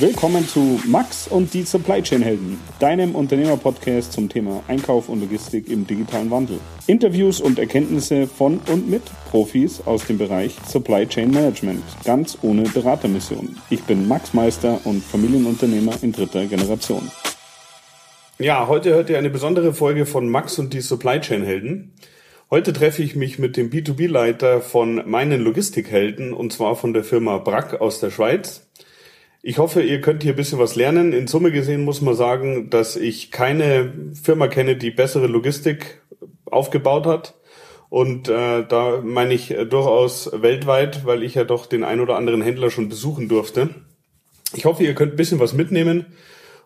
Willkommen 0.00 0.48
zu 0.48 0.80
Max 0.86 1.28
und 1.28 1.52
die 1.52 1.62
Supply 1.62 2.02
Chain 2.02 2.22
Helden, 2.22 2.58
deinem 2.78 3.14
Unternehmerpodcast 3.14 4.14
zum 4.14 4.30
Thema 4.30 4.62
Einkauf 4.66 5.10
und 5.10 5.20
Logistik 5.20 5.68
im 5.68 5.86
digitalen 5.86 6.30
Wandel. 6.30 6.58
Interviews 6.86 7.38
und 7.38 7.58
Erkenntnisse 7.58 8.26
von 8.26 8.60
und 8.72 8.88
mit 8.88 9.02
Profis 9.30 9.82
aus 9.84 10.06
dem 10.06 10.16
Bereich 10.16 10.56
Supply 10.66 11.06
Chain 11.06 11.32
Management, 11.32 11.82
ganz 12.02 12.38
ohne 12.40 12.62
Beratermission. 12.62 13.58
Ich 13.68 13.82
bin 13.82 14.08
Max 14.08 14.32
Meister 14.32 14.80
und 14.84 15.04
Familienunternehmer 15.04 15.92
in 16.00 16.12
dritter 16.12 16.46
Generation. 16.46 17.10
Ja, 18.38 18.68
heute 18.68 18.94
hört 18.94 19.10
ihr 19.10 19.18
eine 19.18 19.28
besondere 19.28 19.74
Folge 19.74 20.06
von 20.06 20.30
Max 20.30 20.58
und 20.58 20.72
die 20.72 20.80
Supply 20.80 21.20
Chain 21.20 21.42
Helden. 21.42 21.92
Heute 22.50 22.72
treffe 22.72 23.02
ich 23.02 23.16
mich 23.16 23.38
mit 23.38 23.58
dem 23.58 23.68
B2B-Leiter 23.68 24.62
von 24.62 25.02
meinen 25.10 25.42
Logistikhelden 25.42 26.32
und 26.32 26.54
zwar 26.54 26.74
von 26.74 26.94
der 26.94 27.04
Firma 27.04 27.36
Brack 27.36 27.82
aus 27.82 28.00
der 28.00 28.10
Schweiz. 28.10 28.69
Ich 29.42 29.58
hoffe, 29.58 29.82
ihr 29.82 30.00
könnt 30.02 30.22
hier 30.22 30.34
ein 30.34 30.36
bisschen 30.36 30.58
was 30.58 30.76
lernen. 30.76 31.12
In 31.12 31.26
Summe 31.26 31.50
gesehen 31.50 31.84
muss 31.84 32.02
man 32.02 32.14
sagen, 32.14 32.68
dass 32.68 32.96
ich 32.96 33.30
keine 33.30 33.92
Firma 34.22 34.48
kenne, 34.48 34.76
die 34.76 34.90
bessere 34.90 35.26
Logistik 35.26 36.02
aufgebaut 36.44 37.06
hat. 37.06 37.34
Und 37.88 38.28
äh, 38.28 38.64
da 38.66 39.00
meine 39.02 39.34
ich 39.34 39.50
äh, 39.50 39.64
durchaus 39.64 40.30
weltweit, 40.32 41.06
weil 41.06 41.22
ich 41.22 41.34
ja 41.34 41.44
doch 41.44 41.66
den 41.66 41.84
ein 41.84 42.00
oder 42.00 42.16
anderen 42.16 42.42
Händler 42.42 42.70
schon 42.70 42.88
besuchen 42.88 43.28
durfte. 43.28 43.70
Ich 44.54 44.64
hoffe, 44.64 44.84
ihr 44.84 44.94
könnt 44.94 45.14
ein 45.14 45.16
bisschen 45.16 45.40
was 45.40 45.54
mitnehmen 45.54 46.06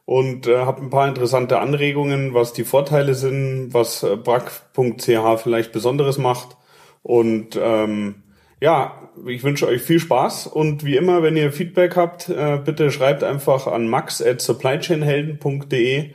und 0.04 0.46
äh, 0.46 0.58
habt 0.58 0.82
ein 0.82 0.90
paar 0.90 1.08
interessante 1.08 1.60
Anregungen, 1.60 2.34
was 2.34 2.52
die 2.52 2.64
Vorteile 2.64 3.14
sind, 3.14 3.72
was 3.72 4.02
äh, 4.02 4.16
brack.ch 4.16 5.40
vielleicht 5.42 5.72
Besonderes 5.72 6.18
macht. 6.18 6.56
Und 7.02 7.58
ähm, 7.62 8.23
ja, 8.64 9.10
ich 9.26 9.44
wünsche 9.44 9.66
euch 9.66 9.82
viel 9.82 10.00
Spaß 10.00 10.46
und 10.46 10.86
wie 10.86 10.96
immer, 10.96 11.22
wenn 11.22 11.36
ihr 11.36 11.52
Feedback 11.52 11.96
habt, 11.96 12.30
äh, 12.30 12.58
bitte 12.64 12.90
schreibt 12.90 13.22
einfach 13.22 13.66
an 13.66 13.88
max 13.88 14.22
at 14.22 14.40
supplychainhelden.de 14.40 16.12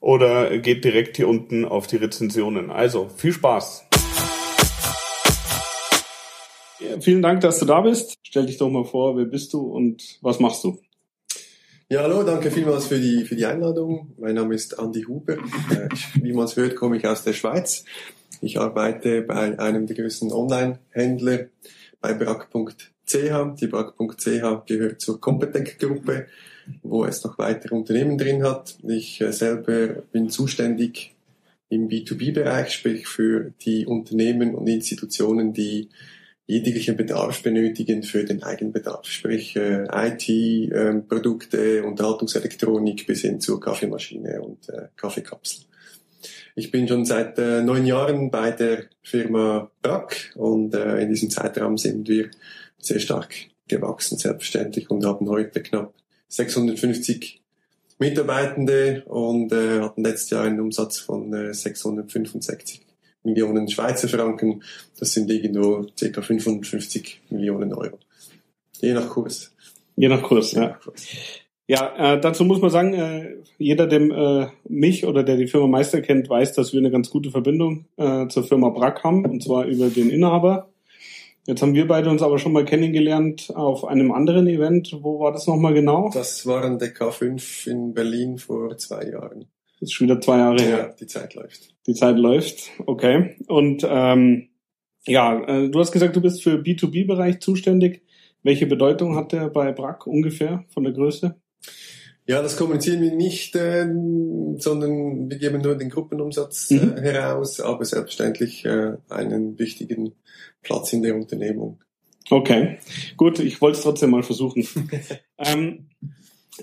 oder 0.00 0.56
geht 0.60 0.82
direkt 0.82 1.18
hier 1.18 1.28
unten 1.28 1.66
auf 1.66 1.86
die 1.86 1.96
Rezensionen. 1.96 2.70
Also, 2.70 3.10
viel 3.14 3.34
Spaß. 3.34 3.84
Vielen 7.00 7.20
Dank, 7.20 7.42
dass 7.42 7.58
du 7.58 7.66
da 7.66 7.82
bist. 7.82 8.14
Stell 8.22 8.46
dich 8.46 8.56
doch 8.56 8.70
mal 8.70 8.86
vor, 8.86 9.18
wer 9.18 9.26
bist 9.26 9.52
du 9.52 9.60
und 9.60 10.18
was 10.22 10.40
machst 10.40 10.64
du? 10.64 10.80
Ja, 11.90 12.00
hallo, 12.00 12.22
danke 12.22 12.50
vielmals 12.50 12.86
für 12.86 12.98
die, 12.98 13.26
für 13.26 13.36
die 13.36 13.44
Einladung. 13.44 14.14
Mein 14.18 14.36
Name 14.36 14.54
ist 14.54 14.78
Andi 14.78 15.02
Huber. 15.02 15.34
Äh, 15.34 15.88
ich, 15.92 16.22
wie 16.22 16.32
man 16.32 16.46
es 16.46 16.56
hört, 16.56 16.76
komme 16.76 16.96
ich 16.96 17.06
aus 17.06 17.24
der 17.24 17.34
Schweiz. 17.34 17.84
Ich 18.40 18.58
arbeite 18.58 19.20
bei 19.20 19.58
einem 19.58 19.86
der 19.86 19.96
größten 19.96 20.32
Online-Händler 20.32 21.48
bei 22.00 22.14
brack.ch. 22.14 23.56
Die 23.60 23.66
brack.ch 23.66 24.66
gehört 24.66 25.00
zur 25.00 25.20
Competec-Gruppe, 25.20 26.26
wo 26.82 27.04
es 27.04 27.24
noch 27.24 27.38
weitere 27.38 27.74
Unternehmen 27.74 28.18
drin 28.18 28.44
hat. 28.44 28.76
Ich 28.86 29.20
äh, 29.20 29.32
selber 29.32 30.02
bin 30.12 30.30
zuständig 30.30 31.14
im 31.68 31.88
B2B-Bereich, 31.88 32.72
sprich 32.72 33.06
für 33.06 33.52
die 33.64 33.86
Unternehmen 33.86 34.54
und 34.54 34.68
Institutionen, 34.68 35.52
die 35.52 35.88
jeglichen 36.46 36.96
Bedarf 36.96 37.42
benötigen 37.42 38.02
für 38.02 38.24
den 38.24 38.42
Eigenbedarf, 38.42 39.06
sprich 39.06 39.54
äh, 39.54 39.86
IT-Produkte, 39.92 41.78
äh, 41.78 41.80
Unterhaltungselektronik 41.80 43.06
bis 43.06 43.20
hin 43.20 43.40
zur 43.40 43.60
Kaffeemaschine 43.60 44.42
und 44.42 44.68
äh, 44.68 44.88
Kaffeekapsel. 44.96 45.69
Ich 46.60 46.70
bin 46.70 46.86
schon 46.86 47.06
seit 47.06 47.38
äh, 47.38 47.62
neun 47.62 47.86
Jahren 47.86 48.30
bei 48.30 48.50
der 48.50 48.84
Firma 49.00 49.70
Brack 49.80 50.30
und 50.34 50.74
äh, 50.74 51.00
in 51.00 51.08
diesem 51.08 51.30
Zeitraum 51.30 51.78
sind 51.78 52.06
wir 52.06 52.28
sehr 52.76 53.00
stark 53.00 53.34
gewachsen, 53.66 54.18
selbstverständlich, 54.18 54.90
und 54.90 55.06
haben 55.06 55.26
heute 55.30 55.62
knapp 55.62 55.94
650 56.28 57.42
Mitarbeitende 57.98 59.04
und 59.06 59.50
äh, 59.52 59.80
hatten 59.80 60.04
letztes 60.04 60.28
Jahr 60.28 60.44
einen 60.44 60.60
Umsatz 60.60 60.98
von 60.98 61.32
äh, 61.32 61.54
665 61.54 62.82
Millionen 63.22 63.66
Schweizer 63.70 64.08
Franken. 64.08 64.62
Das 64.98 65.14
sind 65.14 65.30
irgendwo 65.30 65.86
ca. 65.98 66.20
550 66.20 67.22
Millionen 67.30 67.72
Euro. 67.72 67.98
Je 68.82 68.92
nach 68.92 69.08
Kurs. 69.08 69.50
Je 69.96 70.08
nach 70.08 70.22
Kurs, 70.22 70.52
ja. 70.52 70.60
Nach 70.60 70.80
Kurs. 70.82 71.10
Ja, 71.10 71.49
äh, 71.76 72.20
dazu 72.20 72.44
muss 72.44 72.60
man 72.60 72.70
sagen, 72.70 72.94
äh, 72.94 73.36
jeder, 73.58 73.86
der 73.86 74.00
äh, 74.00 74.46
mich 74.68 75.06
oder 75.06 75.22
der 75.22 75.36
die 75.36 75.46
Firma 75.46 75.66
Meister 75.66 76.00
kennt, 76.00 76.28
weiß, 76.28 76.54
dass 76.54 76.72
wir 76.72 76.80
eine 76.80 76.90
ganz 76.90 77.10
gute 77.10 77.30
Verbindung 77.30 77.86
äh, 77.96 78.26
zur 78.28 78.44
Firma 78.44 78.70
Brack 78.70 79.04
haben, 79.04 79.24
und 79.24 79.42
zwar 79.42 79.66
über 79.66 79.88
den 79.88 80.10
Inhaber. 80.10 80.70
Jetzt 81.46 81.62
haben 81.62 81.74
wir 81.74 81.86
beide 81.86 82.10
uns 82.10 82.22
aber 82.22 82.38
schon 82.38 82.52
mal 82.52 82.64
kennengelernt 82.64 83.52
auf 83.54 83.84
einem 83.84 84.12
anderen 84.12 84.46
Event. 84.46 84.98
Wo 85.00 85.20
war 85.20 85.32
das 85.32 85.46
nochmal 85.46 85.74
genau? 85.74 86.10
Das 86.12 86.46
war 86.46 86.64
an 86.64 86.78
der 86.78 86.94
K5 86.94 87.70
in 87.70 87.94
Berlin 87.94 88.38
vor 88.38 88.76
zwei 88.76 89.04
Jahren. 89.08 89.46
Das 89.80 89.88
ist 89.88 89.92
schon 89.92 90.08
wieder 90.08 90.20
zwei 90.20 90.38
Jahre 90.38 90.62
her. 90.62 90.78
Ja, 90.78 90.94
die 90.98 91.06
Zeit 91.06 91.34
läuft. 91.34 91.74
Die 91.86 91.94
Zeit 91.94 92.18
läuft, 92.18 92.70
okay. 92.86 93.36
Und 93.46 93.86
ähm, 93.88 94.48
ja, 95.06 95.40
äh, 95.44 95.70
du 95.70 95.78
hast 95.78 95.92
gesagt, 95.92 96.16
du 96.16 96.20
bist 96.20 96.42
für 96.42 96.56
B2B-Bereich 96.56 97.40
zuständig. 97.40 98.02
Welche 98.42 98.66
Bedeutung 98.66 99.16
hat 99.16 99.32
der 99.32 99.48
bei 99.48 99.72
Brack 99.72 100.06
ungefähr 100.06 100.64
von 100.68 100.84
der 100.84 100.92
Größe? 100.92 101.36
Ja, 102.26 102.42
das 102.42 102.56
kommunizieren 102.56 103.02
wir 103.02 103.12
nicht, 103.12 103.56
äh, 103.56 103.86
sondern 104.58 105.30
wir 105.30 105.38
geben 105.38 105.62
nur 105.62 105.76
den 105.76 105.90
Gruppenumsatz 105.90 106.70
äh, 106.70 106.74
mhm. 106.74 106.96
heraus, 106.98 107.60
aber 107.60 107.84
selbstverständlich 107.84 108.64
äh, 108.64 108.92
einen 109.08 109.58
wichtigen 109.58 110.12
Platz 110.62 110.92
in 110.92 111.02
der 111.02 111.16
Unternehmung. 111.16 111.80
Okay, 112.30 112.78
gut, 113.16 113.40
ich 113.40 113.60
wollte 113.60 113.78
es 113.78 113.82
trotzdem 113.82 114.10
mal 114.10 114.22
versuchen. 114.22 114.64
ähm, 115.38 115.88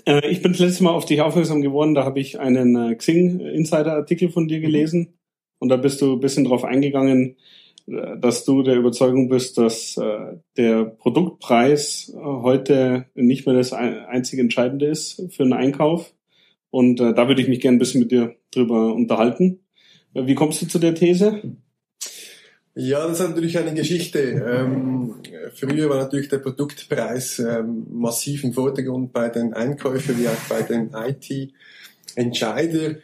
äh, 0.06 0.26
ich 0.30 0.40
bin 0.40 0.52
das 0.52 0.60
letzte 0.60 0.84
Mal 0.84 0.92
auf 0.92 1.04
dich 1.04 1.20
aufmerksam 1.20 1.60
geworden, 1.60 1.94
da 1.94 2.04
habe 2.04 2.20
ich 2.20 2.40
einen 2.40 2.74
äh, 2.74 2.94
Xing-Insider-Artikel 2.94 4.30
von 4.30 4.48
dir 4.48 4.58
mhm. 4.58 4.62
gelesen 4.62 5.00
mhm. 5.00 5.14
und 5.58 5.68
da 5.68 5.76
bist 5.76 6.00
du 6.00 6.14
ein 6.14 6.20
bisschen 6.20 6.44
drauf 6.44 6.64
eingegangen, 6.64 7.36
dass 8.20 8.44
du 8.44 8.62
der 8.62 8.76
Überzeugung 8.76 9.28
bist, 9.28 9.58
dass 9.58 9.96
äh, 9.96 10.36
der 10.56 10.84
Produktpreis 10.84 12.12
äh, 12.14 12.18
heute 12.18 13.06
nicht 13.14 13.46
mehr 13.46 13.54
das 13.54 13.72
einzige 13.72 14.42
Entscheidende 14.42 14.86
ist 14.86 15.22
für 15.30 15.44
einen 15.44 15.52
Einkauf. 15.52 16.12
Und 16.70 17.00
äh, 17.00 17.14
da 17.14 17.28
würde 17.28 17.40
ich 17.40 17.48
mich 17.48 17.60
gerne 17.60 17.76
ein 17.76 17.78
bisschen 17.78 18.00
mit 18.00 18.10
dir 18.10 18.34
drüber 18.50 18.94
unterhalten. 18.94 19.60
Wie 20.12 20.34
kommst 20.34 20.60
du 20.62 20.66
zu 20.66 20.78
der 20.78 20.94
These? 20.94 21.56
Ja, 22.74 23.06
das 23.06 23.20
ist 23.20 23.28
natürlich 23.28 23.58
eine 23.58 23.74
Geschichte. 23.74 24.20
Ähm, 24.20 25.16
früher 25.54 25.90
war 25.90 25.96
natürlich 25.96 26.28
der 26.28 26.38
Produktpreis 26.38 27.40
ähm, 27.40 27.86
massiv 27.90 28.44
im 28.44 28.52
Vordergrund 28.52 29.12
bei 29.12 29.28
den 29.28 29.52
Einkäufern 29.52 30.18
wie 30.18 30.28
auch 30.28 30.40
bei 30.48 30.62
den 30.62 30.92
IT-Entscheider 30.94 32.96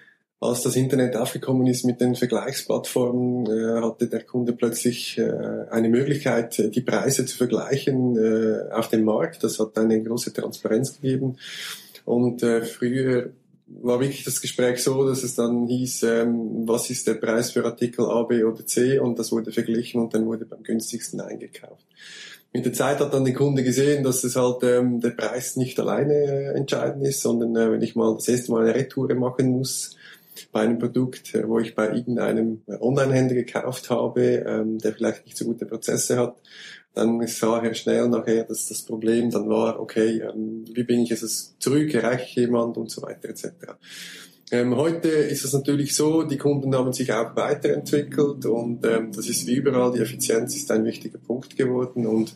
als 0.44 0.62
das 0.62 0.76
Internet 0.76 1.16
aufgekommen 1.16 1.66
ist 1.66 1.84
mit 1.84 2.00
den 2.00 2.14
Vergleichsplattformen, 2.14 3.46
äh, 3.46 3.80
hatte 3.80 4.08
der 4.08 4.22
Kunde 4.22 4.52
plötzlich 4.52 5.18
äh, 5.18 5.30
eine 5.70 5.88
Möglichkeit, 5.88 6.58
die 6.74 6.80
Preise 6.82 7.26
zu 7.26 7.36
vergleichen 7.36 8.16
äh, 8.16 8.72
auf 8.72 8.88
dem 8.88 9.04
Markt. 9.04 9.42
Das 9.42 9.58
hat 9.58 9.76
eine 9.78 10.02
große 10.02 10.32
Transparenz 10.32 11.00
gegeben. 11.00 11.36
Und 12.04 12.42
äh, 12.42 12.62
früher 12.62 13.30
war 13.66 14.00
wirklich 14.00 14.24
das 14.24 14.40
Gespräch 14.40 14.82
so, 14.82 15.08
dass 15.08 15.22
es 15.22 15.34
dann 15.34 15.66
hieß, 15.66 16.02
ähm, 16.02 16.68
was 16.68 16.90
ist 16.90 17.06
der 17.06 17.14
Preis 17.14 17.52
für 17.52 17.64
Artikel 17.64 18.04
A, 18.04 18.22
B 18.24 18.44
oder 18.44 18.66
C 18.66 18.98
und 18.98 19.18
das 19.18 19.32
wurde 19.32 19.52
verglichen 19.52 20.00
und 20.00 20.14
dann 20.14 20.26
wurde 20.26 20.44
beim 20.44 20.62
günstigsten 20.62 21.20
eingekauft. 21.20 21.86
Mit 22.52 22.66
der 22.66 22.72
Zeit 22.72 23.00
hat 23.00 23.12
dann 23.12 23.24
der 23.24 23.34
Kunde 23.34 23.64
gesehen, 23.64 24.04
dass 24.04 24.22
es 24.22 24.36
halt 24.36 24.62
ähm, 24.62 25.00
der 25.00 25.10
Preis 25.10 25.56
nicht 25.56 25.80
alleine 25.80 26.14
äh, 26.14 26.56
entscheidend 26.56 27.04
ist, 27.06 27.22
sondern 27.22 27.56
äh, 27.56 27.72
wenn 27.72 27.82
ich 27.82 27.96
mal 27.96 28.14
das 28.14 28.28
erste 28.28 28.52
Mal 28.52 28.62
eine 28.62 28.74
Retour 28.74 29.12
machen 29.14 29.48
muss, 29.48 29.96
bei 30.54 30.60
einem 30.60 30.78
Produkt, 30.78 31.34
äh, 31.34 31.46
wo 31.46 31.58
ich 31.58 31.74
bei 31.74 31.92
irgendeinem 31.92 32.62
Online-Händler 32.80 33.34
gekauft 33.34 33.90
habe, 33.90 34.22
ähm, 34.46 34.78
der 34.78 34.94
vielleicht 34.94 35.26
nicht 35.26 35.36
so 35.36 35.44
gute 35.44 35.66
Prozesse 35.66 36.16
hat, 36.16 36.36
dann 36.94 37.26
sah 37.26 37.60
er 37.60 37.74
schnell 37.74 38.08
nachher, 38.08 38.44
dass 38.44 38.68
das 38.68 38.82
Problem 38.82 39.30
dann 39.30 39.48
war, 39.48 39.80
okay, 39.80 40.22
ähm, 40.22 40.64
wie 40.72 40.84
bringe 40.84 41.02
ich 41.02 41.10
es 41.10 41.56
zurück, 41.58 41.92
erreiche 41.92 42.24
ich 42.24 42.36
jemand 42.36 42.76
und 42.76 42.88
so 42.88 43.02
weiter 43.02 43.28
etc. 43.28 43.48
Ähm, 44.52 44.76
heute 44.76 45.08
ist 45.08 45.44
es 45.44 45.52
natürlich 45.52 45.96
so, 45.96 46.22
die 46.22 46.38
Kunden 46.38 46.72
haben 46.76 46.92
sich 46.92 47.12
auch 47.12 47.34
weiterentwickelt 47.34 48.46
und 48.46 48.86
ähm, 48.86 49.10
das 49.10 49.28
ist 49.28 49.48
wie 49.48 49.56
überall, 49.56 49.92
die 49.92 50.00
Effizienz 50.00 50.54
ist 50.54 50.70
ein 50.70 50.84
wichtiger 50.84 51.18
Punkt 51.18 51.56
geworden 51.56 52.06
und 52.06 52.32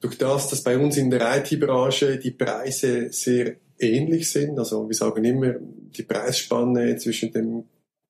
durch 0.00 0.18
das, 0.18 0.48
dass 0.48 0.62
bei 0.62 0.76
uns 0.76 0.96
in 0.96 1.10
der 1.10 1.38
IT-Branche 1.38 2.18
die 2.18 2.32
Preise 2.32 3.12
sehr 3.12 3.54
ähnlich 3.78 4.30
sind. 4.30 4.58
Also 4.58 4.88
wir 4.88 4.94
sagen 4.94 5.24
immer, 5.24 5.54
die 5.60 6.02
Preisspanne 6.02 6.96
zwischen 6.96 7.32
dem 7.32 7.64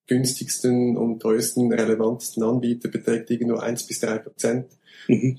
günstigsten 0.06 0.96
und 0.96 1.20
teuersten, 1.20 1.72
relevantesten 1.72 2.42
Anbieter 2.42 2.88
beträgt 2.88 3.30
irgendwo 3.30 3.56
eins 3.56 3.84
bis 3.84 4.00
drei 4.00 4.18
Prozent. 4.18 4.66
Mhm. 5.08 5.38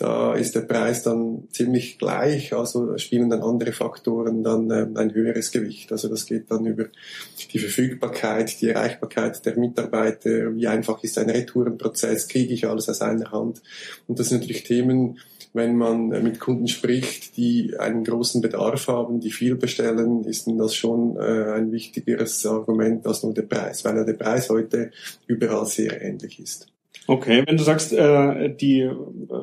Da 0.00 0.34
ist 0.34 0.54
der 0.54 0.62
Preis 0.62 1.02
dann 1.02 1.48
ziemlich 1.50 1.98
gleich, 1.98 2.54
also 2.54 2.96
spielen 2.96 3.28
dann 3.28 3.42
andere 3.42 3.72
Faktoren 3.72 4.42
dann 4.42 4.70
ähm, 4.70 4.96
ein 4.96 5.12
höheres 5.12 5.50
Gewicht. 5.50 5.92
Also 5.92 6.08
das 6.08 6.24
geht 6.24 6.50
dann 6.50 6.64
über 6.64 6.86
die 7.52 7.58
Verfügbarkeit, 7.58 8.62
die 8.62 8.70
Erreichbarkeit 8.70 9.44
der 9.44 9.58
Mitarbeiter, 9.58 10.56
wie 10.56 10.66
einfach 10.68 11.04
ist 11.04 11.18
ein 11.18 11.28
Retourenprozess, 11.28 12.28
kriege 12.28 12.54
ich 12.54 12.66
alles 12.66 12.88
aus 12.88 13.02
einer 13.02 13.30
Hand. 13.30 13.60
Und 14.06 14.18
das 14.18 14.30
sind 14.30 14.40
natürlich 14.40 14.64
Themen, 14.64 15.18
wenn 15.52 15.76
man 15.76 16.08
mit 16.08 16.38
Kunden 16.38 16.68
spricht, 16.68 17.36
die 17.36 17.74
einen 17.78 18.04
großen 18.04 18.40
Bedarf 18.40 18.86
haben, 18.88 19.20
die 19.20 19.32
viel 19.32 19.56
bestellen, 19.56 20.24
ist 20.24 20.48
das 20.56 20.74
schon 20.74 21.16
äh, 21.16 21.52
ein 21.52 21.72
wichtigeres 21.72 22.46
Argument 22.46 23.06
als 23.06 23.22
nur 23.22 23.34
der 23.34 23.42
Preis, 23.42 23.84
weil 23.84 23.96
ja 23.96 24.04
der 24.04 24.14
Preis 24.14 24.48
heute 24.48 24.92
überall 25.26 25.66
sehr 25.66 26.00
ähnlich 26.02 26.38
ist. 26.38 26.68
Okay, 27.06 27.42
wenn 27.46 27.56
du 27.56 27.64
sagst, 27.64 27.92
äh, 27.92 28.54
die 28.54 28.88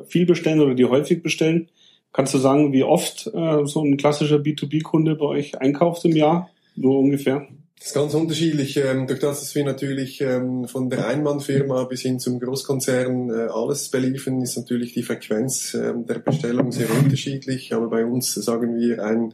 viel 0.06 0.24
bestellen 0.24 0.60
oder 0.60 0.74
die 0.74 0.86
häufig 0.86 1.22
bestellen, 1.22 1.68
kannst 2.12 2.32
du 2.32 2.38
sagen, 2.38 2.72
wie 2.72 2.82
oft 2.82 3.26
äh, 3.34 3.66
so 3.66 3.82
ein 3.82 3.98
klassischer 3.98 4.36
B2B-Kunde 4.36 5.16
bei 5.16 5.26
euch 5.26 5.60
einkauft 5.60 6.04
im 6.06 6.16
Jahr? 6.16 6.48
So 6.76 6.98
ungefähr? 6.98 7.46
Das 7.78 7.88
ist 7.88 7.94
ganz 7.94 8.14
unterschiedlich. 8.14 8.76
Ähm, 8.76 9.06
durch 9.06 9.20
das, 9.20 9.40
dass 9.40 9.54
wir 9.54 9.64
natürlich 9.64 10.20
ähm, 10.20 10.66
von 10.66 10.90
der 10.90 11.06
Einmannfirma 11.06 11.84
bis 11.84 12.02
hin 12.02 12.18
zum 12.18 12.40
Großkonzern 12.40 13.30
äh, 13.30 13.48
alles 13.52 13.88
beliefern, 13.88 14.42
ist 14.42 14.56
natürlich 14.56 14.94
die 14.94 15.04
Frequenz 15.04 15.74
ähm, 15.74 16.04
der 16.04 16.18
Bestellung 16.18 16.72
sehr 16.72 16.90
unterschiedlich. 16.90 17.72
Aber 17.72 17.88
bei 17.88 18.04
uns 18.04 18.34
sagen 18.34 18.76
wir, 18.76 19.04
ein, 19.04 19.32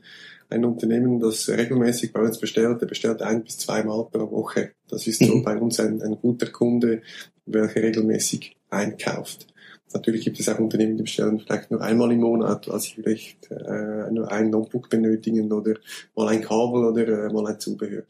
ein 0.51 0.65
Unternehmen, 0.65 1.21
das 1.21 1.49
regelmäßig 1.49 2.13
bei 2.13 2.21
uns 2.21 2.39
bestellt, 2.39 2.83
der 2.83 2.87
bestellt 2.87 3.23
ein 3.23 3.45
bis 3.45 3.59
zweimal 3.59 4.07
pro 4.11 4.31
Woche. 4.31 4.73
Das 4.89 5.07
ist 5.07 5.25
so 5.25 5.37
mhm. 5.37 5.43
bei 5.43 5.57
uns 5.57 5.81
ein, 5.81 6.03
ein 6.03 6.17
guter 6.21 6.47
Kunde, 6.47 7.01
welcher 7.47 7.83
regelmäßig 7.83 8.57
einkauft. 8.69 9.47
Natürlich 9.95 10.25
gibt 10.25 10.41
es 10.41 10.49
auch 10.49 10.59
Unternehmen, 10.59 10.97
die 10.97 11.05
bestellen 11.05 11.39
vielleicht 11.39 11.71
nur 11.71 11.81
einmal 11.81 12.11
im 12.11 12.21
Monat, 12.21 12.69
als 12.69 12.85
sie 12.85 12.95
vielleicht 12.95 13.51
äh, 13.51 14.11
nur 14.11 14.31
ein 14.31 14.51
Notebook 14.51 14.91
benötigen 14.91 15.51
oder 15.53 15.75
mal 16.17 16.29
ein 16.29 16.43
Kabel 16.43 16.85
oder 16.85 17.27
äh, 17.27 17.33
mal 17.33 17.47
ein 17.47 17.61
Zubehör. 17.61 18.03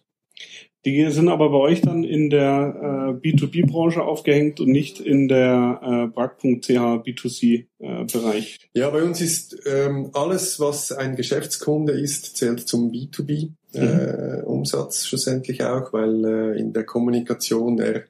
Die 0.84 1.10
sind 1.10 1.28
aber 1.28 1.48
bei 1.48 1.56
euch 1.56 1.80
dann 1.80 2.04
in 2.04 2.28
der 2.28 3.16
äh, 3.22 3.26
B2B-Branche 3.26 4.02
aufgehängt 4.02 4.60
und 4.60 4.68
nicht 4.68 5.00
in 5.00 5.28
der 5.28 5.80
äh, 5.82 6.08
Brack.ch 6.08 6.68
B2C-Bereich. 6.68 8.58
Äh, 8.74 8.80
ja, 8.80 8.90
bei 8.90 9.02
uns 9.02 9.22
ist 9.22 9.56
ähm, 9.66 10.10
alles, 10.12 10.60
was 10.60 10.92
ein 10.92 11.16
Geschäftskunde 11.16 11.94
ist, 11.94 12.36
zählt 12.36 12.68
zum 12.68 12.92
B2B-Umsatz 12.92 15.00
mhm. 15.00 15.04
äh, 15.04 15.08
schlussendlich 15.08 15.64
auch, 15.64 15.94
weil 15.94 16.22
äh, 16.24 16.60
in 16.60 16.74
der 16.74 16.84
Kommunikation 16.84 17.78
er 17.78 18.04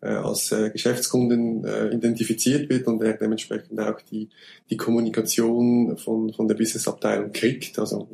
äh, 0.00 0.08
als 0.08 0.54
Geschäftskunden 0.72 1.66
identifiziert 1.92 2.70
wird 2.70 2.86
und 2.86 3.02
er 3.02 3.12
dementsprechend 3.14 3.78
auch 3.80 4.00
die, 4.00 4.30
die 4.70 4.78
Kommunikation 4.78 5.98
von, 5.98 6.32
von 6.32 6.48
der 6.48 6.54
Business-Abteilung 6.54 7.32
kriegt, 7.32 7.78
also 7.78 8.08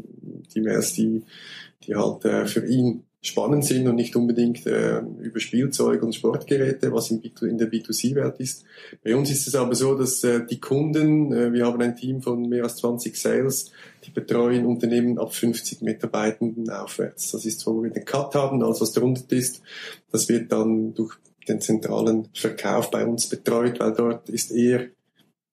die 0.54 0.60
Mails, 0.60 0.94
die, 0.94 1.22
die 1.84 1.94
halt 1.94 2.22
für 2.48 2.66
ihn 2.66 3.04
spannend 3.24 3.64
sind 3.64 3.86
und 3.86 3.94
nicht 3.94 4.16
unbedingt 4.16 4.66
äh, 4.66 4.98
über 4.98 5.38
Spielzeug 5.38 6.02
und 6.02 6.14
Sportgeräte, 6.14 6.92
was 6.92 7.12
in, 7.12 7.22
B2, 7.22 7.46
in 7.46 7.56
der 7.56 7.70
B2C-Welt 7.70 8.40
ist. 8.40 8.64
Bei 9.04 9.14
uns 9.14 9.30
ist 9.30 9.46
es 9.46 9.54
aber 9.54 9.76
so, 9.76 9.96
dass 9.96 10.24
äh, 10.24 10.44
die 10.44 10.58
Kunden, 10.58 11.32
äh, 11.32 11.52
wir 11.52 11.66
haben 11.66 11.80
ein 11.80 11.94
Team 11.94 12.20
von 12.20 12.48
mehr 12.48 12.64
als 12.64 12.76
20 12.76 13.16
Sales, 13.16 13.70
die 14.04 14.10
betreuen 14.10 14.66
Unternehmen 14.66 15.20
ab 15.20 15.32
50 15.32 15.82
Mitarbeitenden 15.82 16.68
aufwärts. 16.68 17.30
Das 17.30 17.46
ist 17.46 17.64
wo 17.64 17.80
wir 17.80 17.90
den 17.90 18.04
Cut 18.04 18.34
haben, 18.34 18.60
alles 18.64 18.80
was 18.80 18.90
darunter 18.90 19.22
ist, 19.30 19.62
das 20.10 20.28
wird 20.28 20.50
dann 20.50 20.92
durch 20.92 21.14
den 21.48 21.60
zentralen 21.60 22.28
Verkauf 22.34 22.90
bei 22.90 23.06
uns 23.06 23.28
betreut, 23.28 23.78
weil 23.78 23.94
dort 23.94 24.28
ist 24.30 24.50
eher 24.50 24.88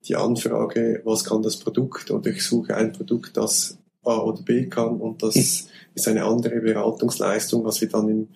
die 0.08 0.16
Anfrage, 0.16 1.02
was 1.04 1.24
kann 1.24 1.44
das 1.44 1.58
Produkt 1.58 2.10
oder 2.10 2.32
ich 2.32 2.44
suche 2.44 2.76
ein 2.76 2.94
Produkt, 2.94 3.38
das 3.38 3.78
A 4.04 4.18
oder 4.18 4.42
B 4.42 4.68
kann 4.68 5.00
und 5.02 5.22
das 5.22 5.68
ist 5.94 6.08
eine 6.08 6.26
andere 6.26 6.62
Beratungsleistung, 6.62 7.64
was 7.64 7.82
wir 7.82 7.90
dann 7.90 8.10
in, 8.10 8.28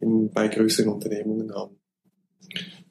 in, 0.00 0.30
bei 0.30 0.48
größeren 0.48 0.92
Unternehmungen 0.92 1.54
haben. 1.54 1.76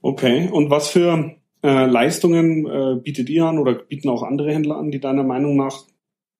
Okay, 0.02 0.50
und 0.52 0.70
was 0.70 0.90
für 0.90 1.36
äh, 1.64 1.86
Leistungen 1.86 2.66
äh, 2.66 3.00
bietet 3.02 3.30
ihr 3.30 3.46
an 3.46 3.58
oder 3.58 3.76
bieten 3.76 4.10
auch 4.10 4.24
andere 4.24 4.52
Händler 4.52 4.78
an, 4.78 4.92
die 4.92 5.00
deiner 5.00 5.24
Meinung 5.24 5.56
nach 5.56 5.86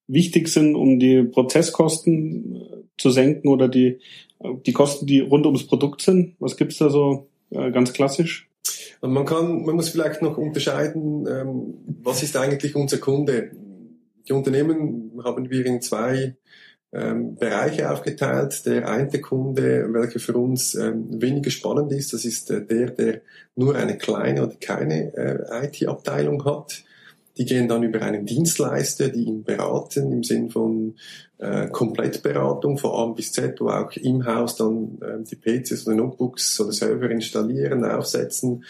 wichtig 0.08 0.50
sind, 0.50 0.76
um 0.76 1.00
die 1.00 1.24
Prozesskosten 1.24 2.56
äh, 2.56 2.84
zu 2.98 3.10
senken 3.10 3.48
oder 3.48 3.70
die, 3.70 4.00
äh, 4.40 4.50
die 4.66 4.74
Kosten, 4.74 5.06
die 5.06 5.22
rund 5.22 5.46
ums 5.46 5.66
Produkt 5.66 6.02
sind? 6.02 6.36
Was 6.40 6.58
gibt's 6.58 6.78
da 6.78 6.90
so 6.90 7.28
äh, 7.52 7.72
ganz 7.72 7.94
klassisch? 7.94 8.50
Man 9.02 9.26
kann, 9.26 9.64
man 9.66 9.76
muss 9.76 9.90
vielleicht 9.90 10.22
noch 10.22 10.38
unterscheiden, 10.38 11.28
ähm, 11.28 11.74
was 12.04 12.24
ist 12.24 12.38
eigentlich 12.38 12.76
unser 12.76 13.00
Kunde? 13.00 13.52
Die 14.28 14.34
Unternehmen 14.34 15.12
haben 15.24 15.50
wir 15.50 15.66
in 15.66 15.82
zwei 15.82 16.36
ähm, 16.94 17.36
Bereiche 17.36 17.92
aufgeteilt. 17.92 18.66
Der 18.66 18.88
eine 18.88 19.20
Kunde, 19.20 19.88
welcher 19.92 20.20
für 20.20 20.38
uns 20.38 20.76
ähm, 20.76 21.22
weniger 21.22 21.50
spannend 21.50 21.92
ist, 21.92 22.14
das 22.14 22.26
ist 22.26 22.52
äh, 22.52 22.66
der, 22.66 22.92
der 22.92 23.22
nur 23.56 23.76
eine 23.76 23.98
kleine 23.98 24.44
oder 24.44 24.56
keine 24.60 25.14
äh, 25.16 25.66
IT-Abteilung 25.66 26.46
hat. 26.46 26.84
Die 27.38 27.46
gehen 27.46 27.68
dann 27.68 27.82
über 27.82 28.02
einen 28.04 28.28
Dienstleister, 28.28 29.10
die 29.10 29.24
ihn 29.24 29.44
beraten 29.44 30.12
im 30.12 30.24
Sinn 30.24 30.52
von 30.52 30.96
äh, 31.40 31.68
Komplettberatung 31.68 32.78
von 32.78 32.92
A 32.92 33.12
bis 33.12 33.32
Z, 33.32 33.60
wo 33.60 33.70
auch 33.70 33.92
im 33.94 34.26
Haus 34.26 34.56
dann 34.56 35.00
äh, 35.02 35.24
die 35.24 35.36
PCs 35.36 35.88
oder 35.88 35.96
Notebooks 35.96 36.60
oder 36.60 36.72
Server 36.72 37.10
installieren, 37.10 37.84
aufsetzen 37.86 38.64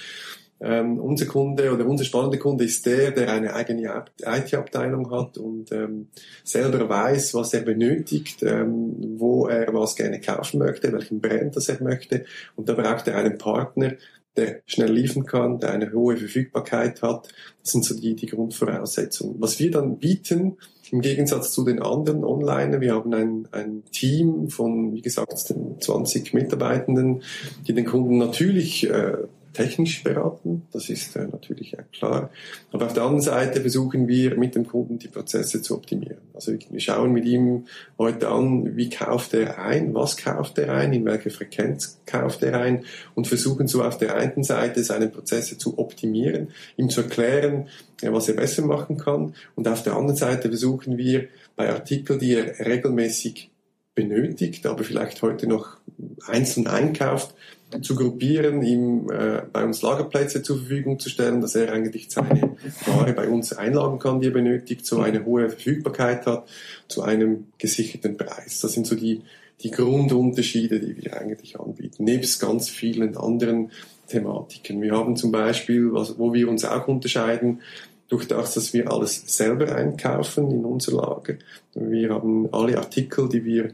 ähm, 0.63 0.99
unser 0.99 1.25
Kunde 1.25 1.73
oder 1.73 1.85
unser 1.85 2.05
spannender 2.05 2.37
Kunde 2.37 2.63
ist 2.63 2.85
der, 2.85 3.11
der 3.11 3.31
eine 3.31 3.53
eigene 3.53 4.05
IT-Abteilung 4.21 5.11
hat 5.11 5.37
und 5.37 5.71
ähm, 5.73 6.07
selber 6.43 6.87
weiß, 6.87 7.33
was 7.33 7.53
er 7.53 7.61
benötigt, 7.61 8.41
ähm, 8.43 8.95
wo 9.17 9.47
er 9.47 9.73
was 9.73 9.95
gerne 9.95 10.21
kaufen 10.21 10.59
möchte, 10.59 10.93
welchen 10.93 11.19
Brand 11.19 11.55
das 11.57 11.67
er 11.67 11.83
möchte. 11.83 12.23
Und 12.55 12.69
da 12.69 12.73
braucht 12.73 13.07
er 13.09 13.17
einen 13.17 13.37
Partner, 13.37 13.93
der 14.37 14.61
schnell 14.65 14.91
liefern 14.91 15.25
kann, 15.25 15.59
der 15.59 15.71
eine 15.71 15.91
hohe 15.91 16.17
Verfügbarkeit 16.17 17.01
hat. 17.01 17.27
Das 17.61 17.71
sind 17.73 17.83
so 17.83 17.95
die, 17.95 18.15
die 18.15 18.25
Grundvoraussetzungen. 18.27 19.35
Was 19.39 19.59
wir 19.59 19.69
dann 19.69 19.97
bieten, 19.97 20.57
im 20.91 21.01
Gegensatz 21.01 21.51
zu 21.51 21.65
den 21.65 21.81
anderen 21.81 22.23
Online, 22.23 22.79
wir 22.79 22.93
haben 22.93 23.13
ein, 23.13 23.47
ein 23.51 23.83
Team 23.91 24.49
von, 24.49 24.93
wie 24.93 25.01
gesagt, 25.01 25.37
20 25.37 26.33
Mitarbeitenden, 26.33 27.23
die 27.67 27.73
den 27.73 27.85
Kunden 27.85 28.17
natürlich 28.17 28.89
äh, 28.89 29.17
technisch 29.53 30.03
beraten, 30.03 30.63
das 30.71 30.89
ist 30.89 31.15
äh, 31.15 31.27
natürlich 31.31 31.73
äh, 31.73 31.83
klar. 31.91 32.31
Aber 32.71 32.87
auf 32.87 32.93
der 32.93 33.03
anderen 33.03 33.21
Seite 33.21 33.61
versuchen 33.61 34.07
wir 34.07 34.35
mit 34.35 34.55
dem 34.55 34.67
Kunden 34.67 34.97
die 34.97 35.07
Prozesse 35.07 35.61
zu 35.61 35.75
optimieren. 35.75 36.17
Also 36.33 36.53
wir 36.53 36.79
schauen 36.79 37.13
mit 37.13 37.25
ihm 37.25 37.65
heute 37.97 38.29
an, 38.29 38.75
wie 38.75 38.89
kauft 38.89 39.33
er 39.33 39.59
ein, 39.59 39.93
was 39.93 40.17
kauft 40.17 40.57
er 40.57 40.73
ein, 40.73 40.91
in 40.93 41.05
welcher 41.05 41.29
Frequenz 41.29 41.99
kauft 42.05 42.41
er 42.43 42.59
ein 42.59 42.83
und 43.15 43.27
versuchen 43.27 43.67
so 43.67 43.83
auf 43.83 43.97
der 43.97 44.15
einen 44.15 44.43
Seite 44.43 44.83
seine 44.83 45.07
Prozesse 45.07 45.57
zu 45.57 45.77
optimieren, 45.77 46.49
ihm 46.75 46.89
zu 46.89 47.01
erklären, 47.01 47.67
ja, 48.01 48.11
was 48.11 48.27
er 48.27 48.35
besser 48.35 48.63
machen 48.63 48.97
kann 48.97 49.35
und 49.55 49.67
auf 49.67 49.83
der 49.83 49.93
anderen 49.93 50.17
Seite 50.17 50.49
versuchen 50.49 50.97
wir 50.97 51.27
bei 51.55 51.69
Artikeln, 51.69 52.19
die 52.19 52.33
er 52.33 52.65
regelmäßig 52.65 53.51
benötigt, 53.95 54.65
aber 54.65 54.83
vielleicht 54.83 55.21
heute 55.21 55.47
noch 55.47 55.77
einzeln 56.25 56.67
einkauft, 56.67 57.35
zu 57.81 57.95
gruppieren, 57.95 58.61
ihm 58.61 59.09
äh, 59.09 59.41
bei 59.51 59.63
uns 59.63 59.81
Lagerplätze 59.81 60.41
zur 60.43 60.57
Verfügung 60.57 60.99
zu 60.99 61.09
stellen, 61.09 61.41
dass 61.41 61.55
er 61.55 61.71
eigentlich 61.71 62.09
seine 62.09 62.55
Ware 62.85 63.13
bei 63.13 63.27
uns 63.27 63.53
einlagen 63.53 63.99
kann, 63.99 64.19
die 64.19 64.27
er 64.27 64.33
benötigt, 64.33 64.85
so 64.85 64.99
eine 64.99 65.25
hohe 65.25 65.49
Verfügbarkeit 65.49 66.25
hat, 66.25 66.47
zu 66.87 67.01
einem 67.01 67.47
gesicherten 67.57 68.17
Preis. 68.17 68.61
Das 68.61 68.73
sind 68.73 68.85
so 68.85 68.95
die, 68.95 69.21
die 69.61 69.71
Grundunterschiede, 69.71 70.79
die 70.79 71.03
wir 71.03 71.19
eigentlich 71.19 71.59
anbieten, 71.59 72.03
nebst 72.03 72.39
ganz 72.41 72.69
vielen 72.69 73.17
anderen 73.17 73.71
Thematiken. 74.07 74.81
Wir 74.81 74.93
haben 74.93 75.15
zum 75.15 75.31
Beispiel, 75.31 75.93
was, 75.93 76.17
wo 76.19 76.33
wir 76.33 76.49
uns 76.49 76.65
auch 76.65 76.87
unterscheiden, 76.87 77.61
durch 78.09 78.27
das, 78.27 78.53
dass 78.53 78.73
wir 78.73 78.91
alles 78.91 79.23
selber 79.25 79.73
einkaufen 79.75 80.51
in 80.51 80.65
unser 80.65 80.97
Lager. 80.97 81.35
Wir 81.73 82.09
haben 82.09 82.47
alle 82.53 82.77
Artikel, 82.77 83.27
die 83.27 83.43
wir 83.43 83.73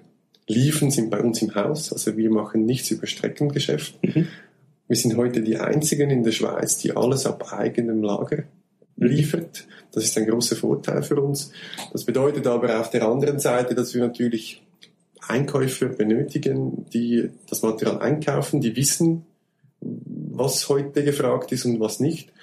liefern, 0.50 0.92
sind 0.92 1.10
bei 1.10 1.22
uns 1.22 1.42
im 1.42 1.56
Haus. 1.56 1.94
Also 1.94 2.18
wir 2.18 2.30
machen 2.32 2.66
nichts 2.66 2.92
über 2.92 3.08
Streckengeschäft. 3.08 4.04
Mhm. 4.04 4.28
Wir 4.88 4.96
sind 4.96 5.16
heute 5.16 5.42
die 5.42 5.58
einzigen 5.58 6.10
in 6.10 6.24
der 6.24 6.32
Schweiz, 6.32 6.78
die 6.78 6.96
alles 6.96 7.26
ab 7.26 7.54
eigenem 7.54 8.02
Lager 8.02 8.44
mhm. 8.96 9.08
liefert. 9.08 9.68
Das 9.92 10.04
ist 10.04 10.18
ein 10.18 10.28
großer 10.28 10.56
Vorteil 10.56 11.04
für 11.04 11.22
uns. 11.22 11.52
Das 11.94 12.04
bedeutet 12.04 12.48
aber 12.48 12.80
auf 12.80 12.90
der 12.90 13.08
anderen 13.08 13.40
Seite, 13.40 13.76
dass 13.76 13.94
wir 13.94 14.02
natürlich 14.02 14.64
Einkäufer 15.28 15.88
benötigen, 15.88 16.86
die 16.92 17.30
das 17.48 17.62
Material 17.62 18.00
einkaufen, 18.00 18.62
die 18.62 18.76
wissen, 18.76 19.26
was 19.82 20.68
heute 20.68 21.04
gefragt 21.04 21.52
ist 21.52 21.66
und 21.66 21.80
was 21.80 22.00
nicht. 22.00 22.34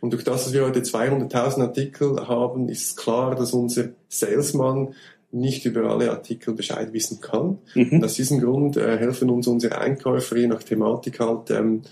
Und 0.00 0.12
durch 0.12 0.24
das, 0.24 0.44
dass 0.44 0.52
wir 0.52 0.64
heute 0.64 0.80
200.000 0.80 1.60
Artikel 1.60 2.26
haben, 2.26 2.68
ist 2.68 2.96
klar, 2.96 3.36
dass 3.36 3.52
unser 3.52 3.90
Salesman 4.08 4.94
nicht 5.32 5.64
über 5.64 5.90
alle 5.90 6.10
Artikel 6.10 6.54
Bescheid 6.54 6.92
wissen 6.92 7.20
kann. 7.20 7.58
Mhm. 7.74 7.92
Und 7.92 8.04
aus 8.04 8.14
diesem 8.14 8.40
Grund 8.40 8.76
äh, 8.76 8.98
helfen 8.98 9.30
uns 9.30 9.46
unsere 9.46 9.78
Einkäufer 9.78 10.36
je 10.36 10.46
nach 10.46 10.62
Thematik 10.62 11.20
halt, 11.20 11.50
ähm, 11.50 11.82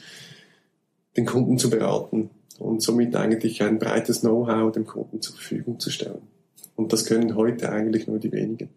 den 1.16 1.26
Kunden 1.26 1.58
zu 1.58 1.70
beraten 1.70 2.30
und 2.58 2.82
somit 2.82 3.16
eigentlich 3.16 3.62
ein 3.62 3.78
breites 3.78 4.20
Know-how 4.20 4.70
dem 4.70 4.86
Kunden 4.86 5.20
zur 5.20 5.34
Verfügung 5.34 5.80
zu 5.80 5.90
stellen. 5.90 6.22
Und 6.76 6.92
das 6.92 7.04
können 7.04 7.34
heute 7.34 7.72
eigentlich 7.72 8.06
nur 8.06 8.18
die 8.18 8.30
wenigen. 8.30 8.68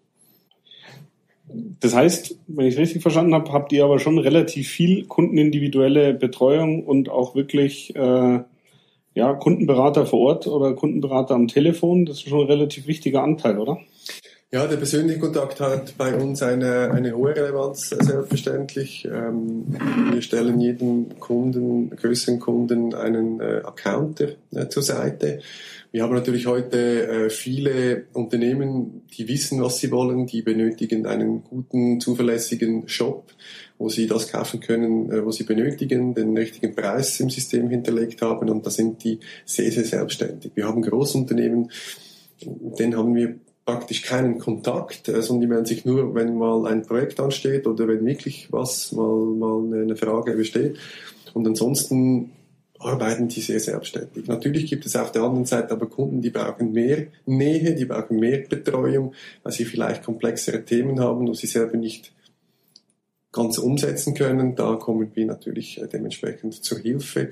Das 1.80 1.94
heißt, 1.94 2.38
wenn 2.48 2.66
ich 2.66 2.74
es 2.76 2.80
richtig 2.80 3.02
verstanden 3.02 3.34
habe, 3.34 3.52
habt 3.52 3.72
ihr 3.74 3.84
aber 3.84 4.00
schon 4.00 4.18
relativ 4.18 4.70
viel 4.70 5.06
kundenindividuelle 5.06 6.14
Betreuung 6.14 6.86
und 6.86 7.10
auch 7.10 7.36
wirklich 7.36 7.96
äh, 7.96 8.40
ja, 9.14 9.34
Kundenberater 9.34 10.06
vor 10.06 10.20
Ort 10.20 10.48
oder 10.48 10.74
Kundenberater 10.74 11.36
am 11.36 11.48
Telefon. 11.48 12.06
Das 12.06 12.18
ist 12.18 12.30
schon 12.30 12.42
ein 12.42 12.48
relativ 12.48 12.88
wichtiger 12.88 13.24
Anteil, 13.24 13.60
oder? 13.60 13.80
Ja, 14.54 14.68
der 14.68 14.78
persönliche 14.78 15.20
Kontakt 15.20 15.60
hat 15.62 15.98
bei 15.98 16.14
uns 16.14 16.44
eine, 16.44 16.92
eine 16.92 17.18
hohe 17.18 17.36
Relevanz, 17.36 17.90
selbstverständlich. 17.90 19.04
Ähm, 19.12 19.66
wir 20.12 20.22
stellen 20.22 20.62
jedem 20.62 21.18
Kunden, 21.20 21.90
größeren 21.90 22.40
Kunden 22.40 22.94
einen 22.94 23.40
äh, 23.40 23.62
Account 23.64 24.22
äh, 24.22 24.70
zur 24.70 24.84
Seite. 24.84 25.40
Wir 25.92 26.04
haben 26.04 26.14
natürlich 26.14 26.46
heute 26.46 27.08
äh, 27.08 27.30
viele 27.32 28.04
Unternehmen, 28.14 29.02
die 29.18 29.28
wissen, 29.28 29.60
was 29.60 29.80
sie 29.80 29.90
wollen, 29.90 30.28
die 30.28 30.44
benötigen 30.44 31.08
einen 31.08 31.44
guten, 31.44 32.00
zuverlässigen 32.00 32.88
Shop, 32.88 33.32
wo 33.80 33.90
sie 33.90 34.06
das 34.06 34.32
kaufen 34.32 34.60
können, 34.60 35.26
wo 35.26 35.32
sie 35.32 35.46
benötigen, 35.46 36.14
den 36.14 36.38
richtigen 36.38 36.76
Preis 36.76 37.20
im 37.20 37.32
System 37.32 37.70
hinterlegt 37.70 38.22
haben 38.22 38.48
und 38.52 38.64
da 38.64 38.70
sind 38.70 39.04
die 39.04 39.20
sehr, 39.46 39.72
sehr 39.72 39.86
selbstständig. 39.86 40.52
Wir 40.54 40.68
haben 40.68 40.84
Großunternehmen, 40.84 41.72
denen 42.46 42.96
haben 42.96 43.16
wir 43.16 43.34
praktisch 43.66 44.02
keinen 44.02 44.40
Kontakt, 44.40 45.08
äh, 45.10 45.22
sondern 45.22 45.42
die 45.42 45.48
melden 45.48 45.66
sich 45.66 45.86
nur, 45.86 46.14
wenn 46.16 46.38
mal 46.38 46.68
ein 46.68 46.86
Projekt 46.86 47.20
ansteht 47.20 47.66
oder 47.68 47.88
wenn 47.88 48.06
wirklich 48.06 48.52
was, 48.52 48.92
mal, 48.92 49.26
mal 49.26 49.82
eine 49.82 49.96
Frage 49.96 50.34
besteht. 50.34 50.78
Und 51.34 51.48
ansonsten 51.48 52.32
arbeiten 52.80 53.28
die 53.28 53.42
sehr 53.42 53.60
selbstständig. 53.60 54.28
Natürlich 54.28 54.70
gibt 54.70 54.86
es 54.86 54.96
auf 54.96 55.12
der 55.12 55.24
anderen 55.24 55.46
Seite 55.46 55.72
aber 55.72 55.88
Kunden, 55.88 56.22
die 56.22 56.30
brauchen 56.30 56.74
mehr 56.74 57.08
Nähe, 57.26 57.76
die 57.76 57.86
brauchen 57.86 58.20
mehr 58.20 58.40
Betreuung, 58.40 59.14
weil 59.44 59.54
sie 59.54 59.66
vielleicht 59.66 60.04
komplexere 60.04 60.64
Themen 60.64 61.00
haben, 61.00 61.28
wo 61.28 61.34
sie 61.34 61.48
selber 61.48 61.78
nicht 61.78 62.13
ganz 63.34 63.58
umsetzen 63.58 64.14
können. 64.14 64.56
Da 64.56 64.76
kommen 64.76 65.12
wir 65.14 65.26
natürlich 65.26 65.82
äh, 65.82 65.88
dementsprechend 65.88 66.64
zur 66.64 66.78
Hilfe. 66.78 67.30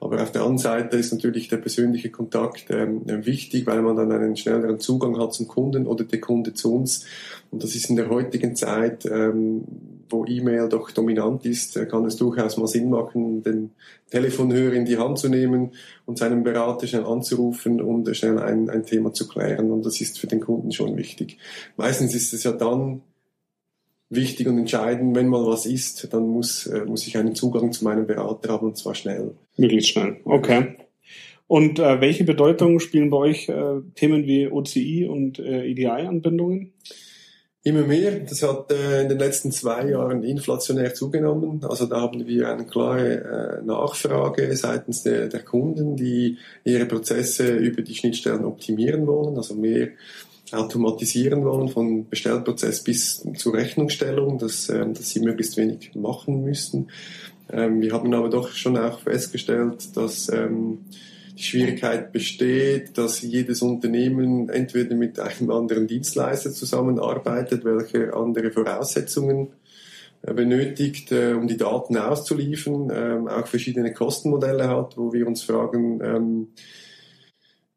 Aber 0.00 0.20
auf 0.22 0.32
der 0.32 0.42
anderen 0.42 0.58
Seite 0.58 0.96
ist 0.98 1.12
natürlich 1.12 1.48
der 1.48 1.58
persönliche 1.58 2.10
Kontakt 2.10 2.66
ähm, 2.70 3.02
wichtig, 3.06 3.66
weil 3.66 3.80
man 3.80 3.96
dann 3.96 4.12
einen 4.12 4.36
schnelleren 4.36 4.80
Zugang 4.80 5.18
hat 5.18 5.32
zum 5.32 5.48
Kunden 5.48 5.86
oder 5.86 6.04
der 6.04 6.20
Kunde 6.20 6.52
zu 6.52 6.74
uns. 6.74 7.06
Und 7.50 7.62
das 7.62 7.74
ist 7.74 7.88
in 7.88 7.96
der 7.96 8.10
heutigen 8.10 8.56
Zeit, 8.56 9.06
ähm, 9.06 9.62
wo 10.10 10.26
E-Mail 10.26 10.68
doch 10.68 10.90
dominant 10.90 11.46
ist, 11.46 11.76
äh, 11.76 11.86
kann 11.86 12.04
es 12.04 12.16
durchaus 12.16 12.56
mal 12.56 12.66
Sinn 12.66 12.90
machen, 12.90 13.44
den 13.44 13.70
Telefonhörer 14.10 14.74
in 14.74 14.84
die 14.84 14.98
Hand 14.98 15.18
zu 15.18 15.28
nehmen 15.28 15.70
und 16.04 16.18
seinen 16.18 16.42
Berater 16.42 16.88
schnell 16.88 17.04
anzurufen 17.04 17.80
und 17.80 18.14
schnell 18.16 18.40
ein, 18.40 18.68
ein 18.70 18.84
Thema 18.84 19.12
zu 19.12 19.28
klären. 19.28 19.70
Und 19.70 19.86
das 19.86 20.00
ist 20.00 20.18
für 20.18 20.26
den 20.26 20.40
Kunden 20.40 20.72
schon 20.72 20.96
wichtig. 20.96 21.38
Meistens 21.76 22.12
ist 22.14 22.32
es 22.34 22.42
ja 22.42 22.52
dann 22.52 23.02
wichtig 24.10 24.46
und 24.48 24.58
entscheidend, 24.58 25.14
wenn 25.16 25.28
mal 25.28 25.46
was 25.46 25.66
ist, 25.66 26.12
dann 26.12 26.28
muss, 26.28 26.66
äh, 26.66 26.84
muss 26.84 27.06
ich 27.06 27.16
einen 27.16 27.34
Zugang 27.34 27.72
zu 27.72 27.84
meinem 27.84 28.06
Berater 28.06 28.50
haben 28.50 28.66
und 28.68 28.76
zwar 28.76 28.94
schnell. 28.94 29.34
Möglichst 29.56 29.90
schnell, 29.90 30.16
okay. 30.24 30.76
Und 31.46 31.78
äh, 31.78 32.00
welche 32.00 32.24
Bedeutung 32.24 32.80
spielen 32.80 33.10
bei 33.10 33.18
euch 33.18 33.48
äh, 33.48 33.80
Themen 33.94 34.26
wie 34.26 34.48
OCI 34.48 35.06
und 35.06 35.38
äh, 35.38 35.66
EDI-Anbindungen? 35.66 36.72
Immer 37.66 37.84
mehr. 37.84 38.20
Das 38.20 38.42
hat 38.42 38.70
äh, 38.72 39.02
in 39.02 39.08
den 39.08 39.18
letzten 39.18 39.50
zwei 39.50 39.88
Jahren 39.88 40.22
inflationär 40.22 40.92
zugenommen. 40.92 41.64
Also 41.64 41.86
da 41.86 42.00
haben 42.02 42.26
wir 42.26 42.50
eine 42.50 42.66
klare 42.66 43.60
äh, 43.62 43.64
Nachfrage 43.64 44.54
seitens 44.54 45.02
der, 45.02 45.28
der 45.28 45.40
Kunden, 45.40 45.96
die 45.96 46.36
ihre 46.64 46.84
Prozesse 46.84 47.56
über 47.56 47.80
die 47.80 47.94
Schnittstellen 47.94 48.44
optimieren 48.44 49.06
wollen, 49.06 49.36
also 49.36 49.54
mehr 49.54 49.88
automatisieren 50.52 51.44
wollen, 51.44 51.68
von 51.68 52.08
Bestellprozess 52.08 52.84
bis 52.84 53.26
zur 53.36 53.54
Rechnungsstellung, 53.54 54.38
dass, 54.38 54.68
äh, 54.68 54.86
dass 54.86 55.10
sie 55.10 55.20
möglichst 55.20 55.56
wenig 55.56 55.94
machen 55.94 56.44
müssten. 56.44 56.88
Ähm, 57.50 57.80
wir 57.80 57.92
haben 57.92 58.12
aber 58.14 58.30
doch 58.30 58.50
schon 58.50 58.76
auch 58.76 59.00
festgestellt, 59.00 59.96
dass 59.96 60.28
ähm, 60.28 60.80
die 61.36 61.42
Schwierigkeit 61.42 62.12
besteht, 62.12 62.96
dass 62.96 63.22
jedes 63.22 63.60
Unternehmen 63.62 64.48
entweder 64.48 64.94
mit 64.94 65.18
einem 65.18 65.50
anderen 65.50 65.86
Dienstleister 65.86 66.52
zusammenarbeitet, 66.52 67.64
welcher 67.64 68.16
andere 68.16 68.50
Voraussetzungen 68.52 69.48
äh, 70.22 70.32
benötigt, 70.32 71.10
äh, 71.12 71.32
um 71.32 71.48
die 71.48 71.56
Daten 71.56 71.96
auszuliefern, 71.96 72.90
ähm, 72.94 73.28
auch 73.28 73.46
verschiedene 73.46 73.92
Kostenmodelle 73.92 74.68
hat, 74.68 74.96
wo 74.96 75.12
wir 75.12 75.26
uns 75.26 75.42
fragen, 75.42 76.00
ähm, 76.02 76.48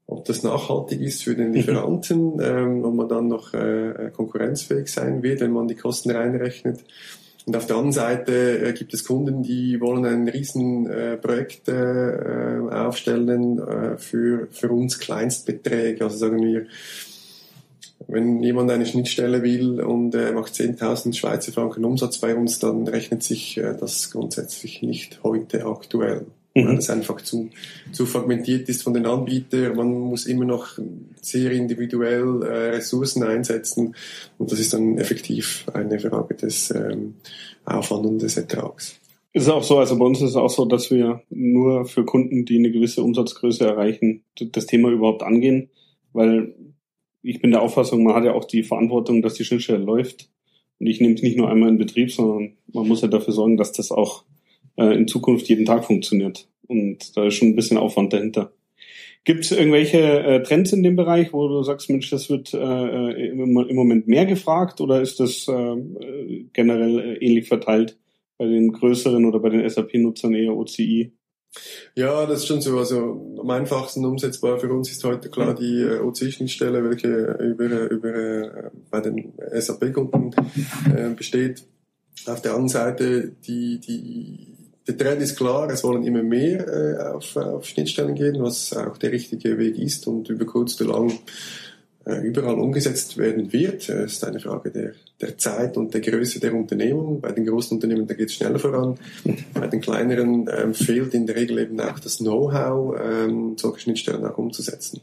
ob 0.08 0.24
das 0.24 0.42
nachhaltig 0.42 1.02
ist 1.02 1.24
für 1.24 1.36
den 1.36 1.50
mhm. 1.50 1.54
Lieferanten, 1.54 2.40
ähm, 2.42 2.86
ob 2.86 2.96
man 2.96 3.10
dann 3.10 3.28
noch 3.28 3.54
äh, 3.54 4.12
konkurrenzfähig 4.16 4.88
sein 4.88 5.22
wird, 5.22 5.42
wenn 5.42 5.52
man 5.52 5.68
die 5.68 5.76
Kosten 5.76 6.12
reinrechnet. 6.12 6.80
Und 7.46 7.56
auf 7.56 7.66
der 7.66 7.76
anderen 7.78 7.94
Seite 7.94 8.60
äh, 8.60 8.74
gibt 8.74 8.94
es 8.94 9.06
Kunden, 9.06 9.44
die 9.44 9.80
wollen 9.80 10.06
ein 10.06 10.28
riesen 10.28 10.90
äh, 10.90 11.18
Projekt 11.18 11.68
äh, 11.70 12.60
aufstellen 12.70 13.60
äh, 13.60 13.98
für, 13.98 14.48
für 14.52 14.70
uns 14.70 15.00
Kleinstbeträge. 15.00 16.04
Also 16.04 16.18
sagen 16.18 16.42
wir, 16.42 16.66
wenn 18.08 18.42
jemand 18.42 18.72
eine 18.72 18.86
Schnittstelle 18.86 19.44
will 19.44 19.82
und 19.82 20.16
äh, 20.16 20.32
macht 20.32 20.54
10.000 20.54 21.14
Schweizer 21.14 21.52
Franken 21.52 21.84
Umsatz 21.84 22.20
bei 22.20 22.36
uns, 22.36 22.60
dann 22.60 22.88
rechnet 22.88 23.24
sich 23.24 23.58
äh, 23.58 23.76
das 23.78 24.12
grundsätzlich 24.12 24.82
nicht 24.82 25.22
heute 25.24 25.66
aktuell 25.66 26.26
mhm. 26.64 26.68
weil 26.68 26.78
es 26.78 26.90
einfach 26.90 27.22
zu, 27.22 27.50
zu 27.92 28.06
fragmentiert 28.06 28.68
ist 28.70 28.84
von 28.84 28.94
den 28.94 29.06
Anbietern. 29.06 29.76
Man 29.76 29.92
muss 29.92 30.26
immer 30.26 30.46
noch 30.46 30.80
sehr 31.22 31.52
individuell 31.52 32.44
äh, 32.44 32.70
Ressourcen 32.76 33.24
einsetzen 33.24 33.96
und 34.38 34.52
das 34.52 34.60
ist 34.60 34.74
dann 34.74 34.98
effektiv 34.98 35.66
eine 35.74 36.00
Frage 36.00 36.36
des 36.36 36.72
ähm, 36.72 37.16
Aufwand 37.66 38.06
und 38.06 38.22
des 38.22 38.38
Ertrags. 38.38 39.00
Ist 39.34 39.44
es 39.44 39.50
auch 39.50 39.64
so, 39.64 39.78
also 39.78 39.98
bei 40.00 40.06
uns 40.06 40.20
ist 40.20 40.32
es 40.32 40.36
auch 40.36 40.50
so, 40.50 40.66
dass 40.66 40.90
wir 40.90 41.22
nur 41.30 41.86
für 41.86 42.06
Kunden, 42.06 42.46
die 42.46 42.58
eine 42.58 42.72
gewisse 42.72 43.04
Umsatzgröße 43.04 43.66
erreichen, 43.66 44.24
das 44.40 44.66
Thema 44.66 44.90
überhaupt 44.90 45.22
angehen, 45.22 45.70
weil 46.14 46.56
ich 47.22 47.42
bin 47.42 47.52
der 47.52 47.62
Auffassung, 47.62 48.04
man 48.04 48.16
hat 48.16 48.24
ja 48.24 48.34
auch 48.34 48.46
die 48.46 48.64
Verantwortung, 48.64 49.22
dass 49.22 49.34
die 49.34 49.44
Schnittstelle 49.44 49.84
läuft. 49.84 50.30
Und 50.80 50.88
ich 50.88 51.02
nehme 51.02 51.16
es 51.16 51.22
nicht 51.22 51.38
nur 51.38 51.50
einmal 51.50 51.70
in 51.70 51.78
Betrieb, 51.78 52.12
sondern 52.12 52.54
man 52.72 52.88
muss 52.88 53.02
ja 53.02 53.08
dafür 53.10 53.34
sorgen, 53.34 53.58
dass 53.58 53.74
das 53.74 53.92
auch 53.92 54.24
äh, 54.78 54.96
in 54.96 55.08
Zukunft 55.08 55.48
jeden 55.50 55.66
Tag 55.66 55.86
funktioniert. 55.86 56.48
Und 56.68 57.16
da 57.16 57.28
ist 57.28 57.36
schon 57.36 57.50
ein 57.50 57.56
bisschen 57.56 57.78
Aufwand 57.78 58.14
dahinter. 58.14 58.52
Gibt 59.24 59.44
es 59.44 59.52
irgendwelche 59.52 60.00
äh, 60.00 60.44
Trends 60.44 60.72
in 60.72 60.84
dem 60.84 60.96
Bereich, 60.96 61.34
wo 61.34 61.50
du 61.50 61.62
sagst, 61.62 61.90
Mensch, 61.90 62.10
das 62.10 62.30
wird 62.30 62.54
äh, 62.54 62.58
äh 62.58 63.30
im, 63.30 63.58
im, 63.58 63.76
Moment 63.76 64.08
mehr 64.08 64.26
gefragt 64.26 64.80
oder 64.80 65.02
ist 65.02 65.20
das 65.20 65.50
äh, 65.50 66.46
generell 66.54 67.00
äh, 67.00 67.26
ähnlich 67.26 67.48
verteilt 67.48 67.98
bei 68.38 68.46
den 68.46 68.72
größeren 68.72 69.26
oder 69.26 69.40
bei 69.40 69.50
den 69.50 69.70
SAP-Nutzern 69.70 70.34
eher 70.34 70.56
OCI? 70.56 71.12
Ja, 71.96 72.26
das 72.26 72.40
ist 72.40 72.48
schon 72.48 72.62
so. 72.62 72.78
Also 72.78 73.38
am 73.40 73.50
einfachsten 73.50 74.06
umsetzbar 74.06 74.60
für 74.60 74.72
uns 74.72 74.92
ist 74.92 75.04
heute 75.04 75.30
klar 75.30 75.56
die 75.56 75.82
äh, 75.82 76.00
OCI-Schnittstelle, 76.00 76.84
welche 76.84 77.10
über, 77.10 77.90
über 77.90 78.16
äh, 78.16 78.70
bei 78.90 79.02
den 79.02 79.34
SAP-Kunden 79.52 80.34
äh, 80.96 81.10
besteht. 81.16 81.64
Auf 82.26 82.42
der 82.42 82.52
anderen 82.52 82.70
Seite 82.70 83.36
die, 83.46 83.80
die 83.80 84.57
der 84.88 84.98
Trend 84.98 85.22
ist 85.22 85.36
klar, 85.36 85.70
es 85.70 85.84
wollen 85.84 86.04
immer 86.04 86.24
mehr 86.24 86.68
äh, 86.68 86.98
auf, 87.14 87.36
auf 87.36 87.66
Schnittstellen 87.66 88.16
gehen, 88.16 88.42
was 88.42 88.76
auch 88.76 88.98
der 88.98 89.12
richtige 89.12 89.58
Weg 89.58 89.78
ist 89.78 90.08
und 90.08 90.30
über 90.30 90.46
kurz 90.46 90.80
oder 90.80 90.94
lang 90.94 91.20
äh, 92.06 92.22
überall 92.22 92.56
umgesetzt 92.56 93.18
werden 93.18 93.52
wird. 93.52 93.90
Es 93.90 94.14
ist 94.14 94.24
eine 94.24 94.40
Frage 94.40 94.72
der, 94.72 94.94
der 95.20 95.38
Zeit 95.38 95.76
und 95.76 95.94
der 95.94 96.02
Größe 96.02 96.40
der 96.40 96.54
Unternehmung. 96.54 97.20
Bei 97.20 97.34
den 97.34 97.46
großen 97.46 97.76
Unternehmen, 97.76 98.08
da 98.08 98.14
geht 98.14 98.30
es 98.30 98.36
schneller 98.36 98.60
voran. 98.60 98.98
Bei 99.54 99.68
den 99.68 99.82
kleineren 99.82 100.50
ähm, 100.56 100.74
fehlt 100.74 101.14
in 101.14 101.28
der 101.28 101.36
Regel 101.36 101.60
eben 101.60 101.80
auch 101.82 102.00
das 102.00 102.20
Know-how, 102.20 102.96
ähm, 102.98 103.58
solche 103.58 103.82
Schnittstellen 103.82 104.26
auch 104.26 104.38
umzusetzen. 104.38 105.02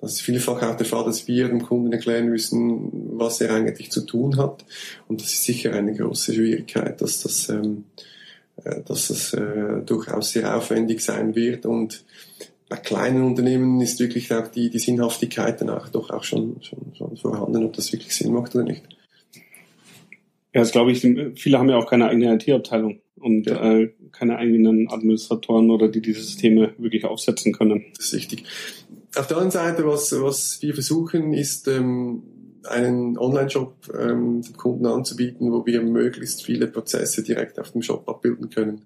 Das 0.00 0.12
ist 0.12 0.22
vielfach 0.22 0.62
auch 0.62 0.76
der 0.76 0.86
Fall, 0.86 1.04
dass 1.04 1.28
wir 1.28 1.48
dem 1.48 1.62
Kunden 1.62 1.92
erklären 1.92 2.30
müssen, 2.30 3.18
was 3.18 3.42
er 3.42 3.52
eigentlich 3.52 3.90
zu 3.90 4.00
tun 4.06 4.38
hat. 4.38 4.64
Und 5.08 5.20
das 5.20 5.30
ist 5.34 5.44
sicher 5.44 5.74
eine 5.74 5.92
große 5.94 6.32
Schwierigkeit, 6.32 7.02
dass 7.02 7.22
das 7.22 7.50
ähm, 7.50 7.84
äh, 7.98 8.02
dass 8.86 9.10
es 9.10 9.32
äh, 9.32 9.82
durchaus 9.84 10.32
sehr 10.32 10.56
aufwendig 10.56 11.00
sein 11.00 11.34
wird 11.34 11.66
und 11.66 12.04
bei 12.68 12.76
kleinen 12.76 13.24
Unternehmen 13.24 13.80
ist 13.80 13.98
wirklich 13.98 14.32
auch 14.32 14.46
die, 14.46 14.70
die 14.70 14.78
Sinnhaftigkeit 14.78 15.60
danach 15.60 15.88
doch 15.88 16.10
auch 16.10 16.22
schon, 16.22 16.62
schon, 16.62 16.94
schon 16.96 17.16
vorhanden, 17.16 17.64
ob 17.64 17.72
das 17.72 17.92
wirklich 17.92 18.14
Sinn 18.14 18.32
macht 18.32 18.54
oder 18.54 18.64
nicht. 18.64 18.84
Ja, 20.54 20.60
das 20.60 20.70
glaube 20.70 20.92
ich, 20.92 21.00
viele 21.00 21.58
haben 21.58 21.68
ja 21.68 21.76
auch 21.76 21.88
keine 21.88 22.08
eigene 22.08 22.32
IT-Abteilung 22.34 23.00
und 23.16 23.46
ja. 23.46 23.78
äh, 23.78 23.92
keine 24.12 24.36
eigenen 24.36 24.88
Administratoren 24.88 25.70
oder 25.70 25.88
die 25.88 26.00
diese 26.00 26.22
Systeme 26.22 26.74
wirklich 26.78 27.04
aufsetzen 27.04 27.52
können. 27.52 27.84
Das 27.96 28.06
ist 28.06 28.14
richtig. 28.14 28.44
Auf 29.16 29.26
der 29.26 29.38
anderen 29.38 29.50
Seite, 29.50 29.86
was, 29.86 30.12
was 30.20 30.62
wir 30.62 30.74
versuchen, 30.74 31.32
ist 31.32 31.66
ähm, 31.66 32.22
einen 32.64 33.16
Online-Shop 33.18 33.74
ähm, 33.98 34.42
den 34.42 34.56
Kunden 34.56 34.86
anzubieten, 34.86 35.52
wo 35.52 35.64
wir 35.66 35.82
möglichst 35.82 36.42
viele 36.44 36.66
Prozesse 36.66 37.22
direkt 37.22 37.58
auf 37.58 37.72
dem 37.72 37.82
Shop 37.82 38.08
abbilden 38.08 38.50
können. 38.50 38.82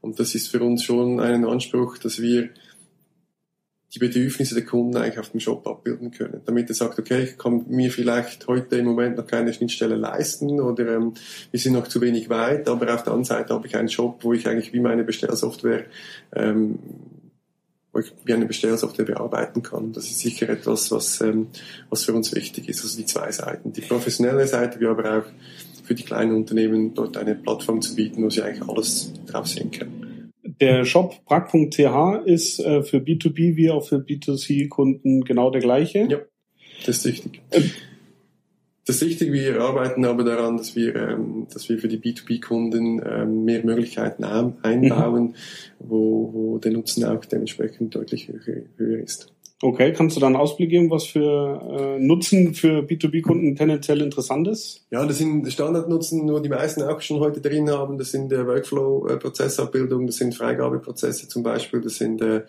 Und 0.00 0.18
das 0.18 0.34
ist 0.34 0.48
für 0.48 0.62
uns 0.62 0.84
schon 0.84 1.20
ein 1.20 1.44
Anspruch, 1.44 1.98
dass 1.98 2.20
wir 2.20 2.50
die 3.94 3.98
Bedürfnisse 3.98 4.54
der 4.54 4.64
Kunden 4.64 4.96
eigentlich 4.96 5.18
auf 5.18 5.30
dem 5.30 5.40
Shop 5.40 5.66
abbilden 5.66 6.12
können. 6.12 6.42
Damit 6.44 6.68
er 6.68 6.74
sagt, 6.74 6.98
okay, 6.98 7.24
ich 7.24 7.38
kann 7.38 7.64
mir 7.68 7.90
vielleicht 7.90 8.46
heute 8.46 8.76
im 8.76 8.84
Moment 8.84 9.16
noch 9.16 9.26
keine 9.26 9.52
Schnittstelle 9.52 9.96
leisten 9.96 10.60
oder 10.60 10.94
ähm, 10.94 11.14
wir 11.50 11.60
sind 11.60 11.72
noch 11.72 11.88
zu 11.88 12.00
wenig 12.00 12.28
weit, 12.28 12.68
aber 12.68 12.94
auf 12.94 13.02
der 13.02 13.12
anderen 13.12 13.24
Seite 13.24 13.52
habe 13.52 13.66
ich 13.66 13.76
einen 13.76 13.88
Shop, 13.88 14.22
wo 14.22 14.32
ich 14.32 14.46
eigentlich 14.46 14.72
wie 14.72 14.80
meine 14.80 15.02
Bestellsoftware 15.02 15.86
ähm, 16.34 16.78
wo 18.02 18.14
wie 18.24 18.32
eine 18.32 18.46
Bestellsoftware 18.46 19.04
bearbeiten 19.04 19.62
kann. 19.62 19.92
Das 19.92 20.04
ist 20.04 20.20
sicher 20.20 20.48
etwas, 20.48 20.90
was, 20.90 21.20
ähm, 21.20 21.48
was 21.88 22.04
für 22.04 22.12
uns 22.12 22.34
wichtig 22.34 22.68
ist. 22.68 22.82
Also 22.82 22.98
die 22.98 23.06
zwei 23.06 23.30
Seiten. 23.32 23.72
Die 23.72 23.80
professionelle 23.80 24.46
Seite, 24.46 24.80
wie 24.80 24.86
aber 24.86 25.18
auch 25.18 25.24
für 25.84 25.94
die 25.94 26.04
kleinen 26.04 26.34
Unternehmen 26.34 26.94
dort 26.94 27.16
eine 27.16 27.34
Plattform 27.34 27.82
zu 27.82 27.94
bieten, 27.96 28.22
wo 28.22 28.30
sie 28.30 28.42
eigentlich 28.42 28.68
alles 28.68 29.12
drauf 29.26 29.46
sehen 29.46 29.70
können. 29.70 30.30
Der 30.60 30.84
Shop 30.84 31.24
brack.ch 31.24 32.26
ist 32.26 32.60
äh, 32.60 32.82
für 32.82 32.98
B2B 32.98 33.56
wie 33.56 33.70
auch 33.70 33.86
für 33.86 33.96
B2C-Kunden 33.96 35.22
genau 35.22 35.50
der 35.50 35.60
gleiche. 35.60 36.06
Ja, 36.08 36.18
das 36.86 36.98
ist 36.98 37.06
richtig. 37.06 37.40
Ähm, 37.50 37.70
das 38.86 38.96
ist 38.96 39.02
richtig, 39.02 39.32
wir 39.32 39.60
arbeiten 39.60 40.04
aber 40.04 40.24
daran, 40.24 40.56
dass 40.56 40.74
wir, 40.74 40.96
ähm, 40.96 41.46
dass 41.52 41.68
wir 41.68 41.78
für 41.78 41.88
die 41.88 41.98
B2B-Kunden 41.98 43.02
ähm, 43.04 43.44
mehr 43.44 43.64
Möglichkeiten 43.64 44.24
einbauen, 44.24 45.22
mhm. 45.22 45.34
wo, 45.78 46.30
wo 46.32 46.58
der 46.58 46.72
Nutzen 46.72 47.04
auch 47.04 47.24
dementsprechend 47.24 47.94
deutlich 47.94 48.28
höher, 48.28 48.62
höher 48.76 48.98
ist. 49.02 49.32
Okay, 49.62 49.92
kannst 49.92 50.16
du 50.16 50.20
da 50.20 50.26
einen 50.26 50.36
Ausblick 50.36 50.70
geben, 50.70 50.90
was 50.90 51.04
für 51.04 51.60
äh, 51.78 52.02
Nutzen 52.02 52.54
für 52.54 52.80
B2B-Kunden 52.80 53.56
tendenziell 53.56 54.00
interessant 54.00 54.48
ist? 54.48 54.86
Ja, 54.90 55.04
das 55.04 55.18
sind 55.18 55.52
Standardnutzen, 55.52 56.24
nur 56.24 56.40
die 56.40 56.48
meisten 56.48 56.82
auch 56.82 57.02
schon 57.02 57.20
heute 57.20 57.42
drin 57.42 57.68
haben. 57.68 57.98
Das 57.98 58.10
sind 58.10 58.30
der 58.30 58.46
Workflow-Prozessabbildung, 58.46 60.06
das 60.06 60.16
sind 60.16 60.34
Freigabeprozesse 60.34 61.28
zum 61.28 61.42
Beispiel, 61.42 61.82
das 61.82 61.96
sind 61.96 62.22
äh, 62.22 62.44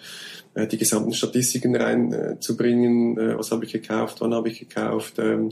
äh 0.53 0.67
die 0.67 0.77
gesamten 0.77 1.11
Statistiken 1.11 1.75
reinzubringen. 1.75 3.17
Äh, 3.17 3.31
äh, 3.33 3.37
was 3.37 3.51
habe 3.51 3.65
ich 3.65 3.73
gekauft, 3.73 4.21
wann 4.21 4.33
habe 4.33 4.47
ich 4.47 4.59
gekauft, 4.59 5.15
ähm, 5.19 5.49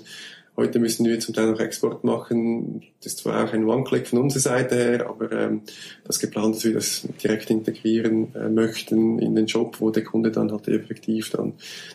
Heute 0.60 0.80
müssen 0.80 1.06
wir 1.06 1.18
zum 1.22 1.34
Teil 1.34 1.50
noch 1.50 1.60
Export 1.62 2.04
machen. 2.04 2.84
Das 2.98 3.14
ist 3.14 3.20
zwar 3.20 3.46
auch 3.46 3.54
ein 3.54 3.64
One-Click 3.64 4.08
von 4.08 4.20
unserer 4.20 4.42
Seite 4.42 4.76
her, 4.76 5.10
aber 5.10 5.32
ähm, 5.32 5.62
das 6.04 6.20
geplant, 6.20 6.54
dass 6.54 6.66
wir 6.66 6.74
das 6.74 7.08
direkt 7.24 7.50
integrieren 7.50 8.36
äh, 8.36 8.50
möchten 8.50 9.20
in 9.20 9.36
den 9.36 9.46
Job, 9.46 9.78
wo 9.80 9.90
der 9.90 10.04
Kunde 10.04 10.32
dann 10.32 10.52
halt 10.52 10.68
effektiv 10.68 11.30
dann 11.30 11.54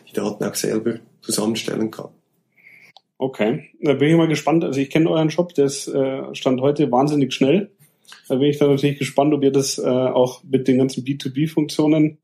die 0.09 0.13
Daten 0.13 0.43
auch 0.43 0.55
selber 0.55 0.95
zusammenstellen 1.21 1.91
kann. 1.91 2.09
Okay, 3.19 3.69
da 3.81 3.93
bin 3.93 4.09
ich 4.09 4.15
mal 4.15 4.27
gespannt. 4.27 4.63
Also 4.63 4.81
ich 4.81 4.89
kenne 4.89 5.11
euren 5.11 5.29
Shop, 5.29 5.53
der 5.53 5.65
äh, 5.65 6.33
stand 6.33 6.59
heute 6.59 6.91
wahnsinnig 6.91 7.35
schnell. 7.35 7.69
Da 8.27 8.33
bin 8.33 8.49
ich 8.49 8.57
dann 8.57 8.71
natürlich 8.71 8.97
gespannt, 8.97 9.31
ob 9.35 9.43
ihr 9.43 9.51
das 9.51 9.77
äh, 9.77 9.83
auch 9.83 10.43
mit 10.43 10.67
den 10.67 10.79
ganzen 10.79 11.03
B2B-Funktionen 11.03 12.17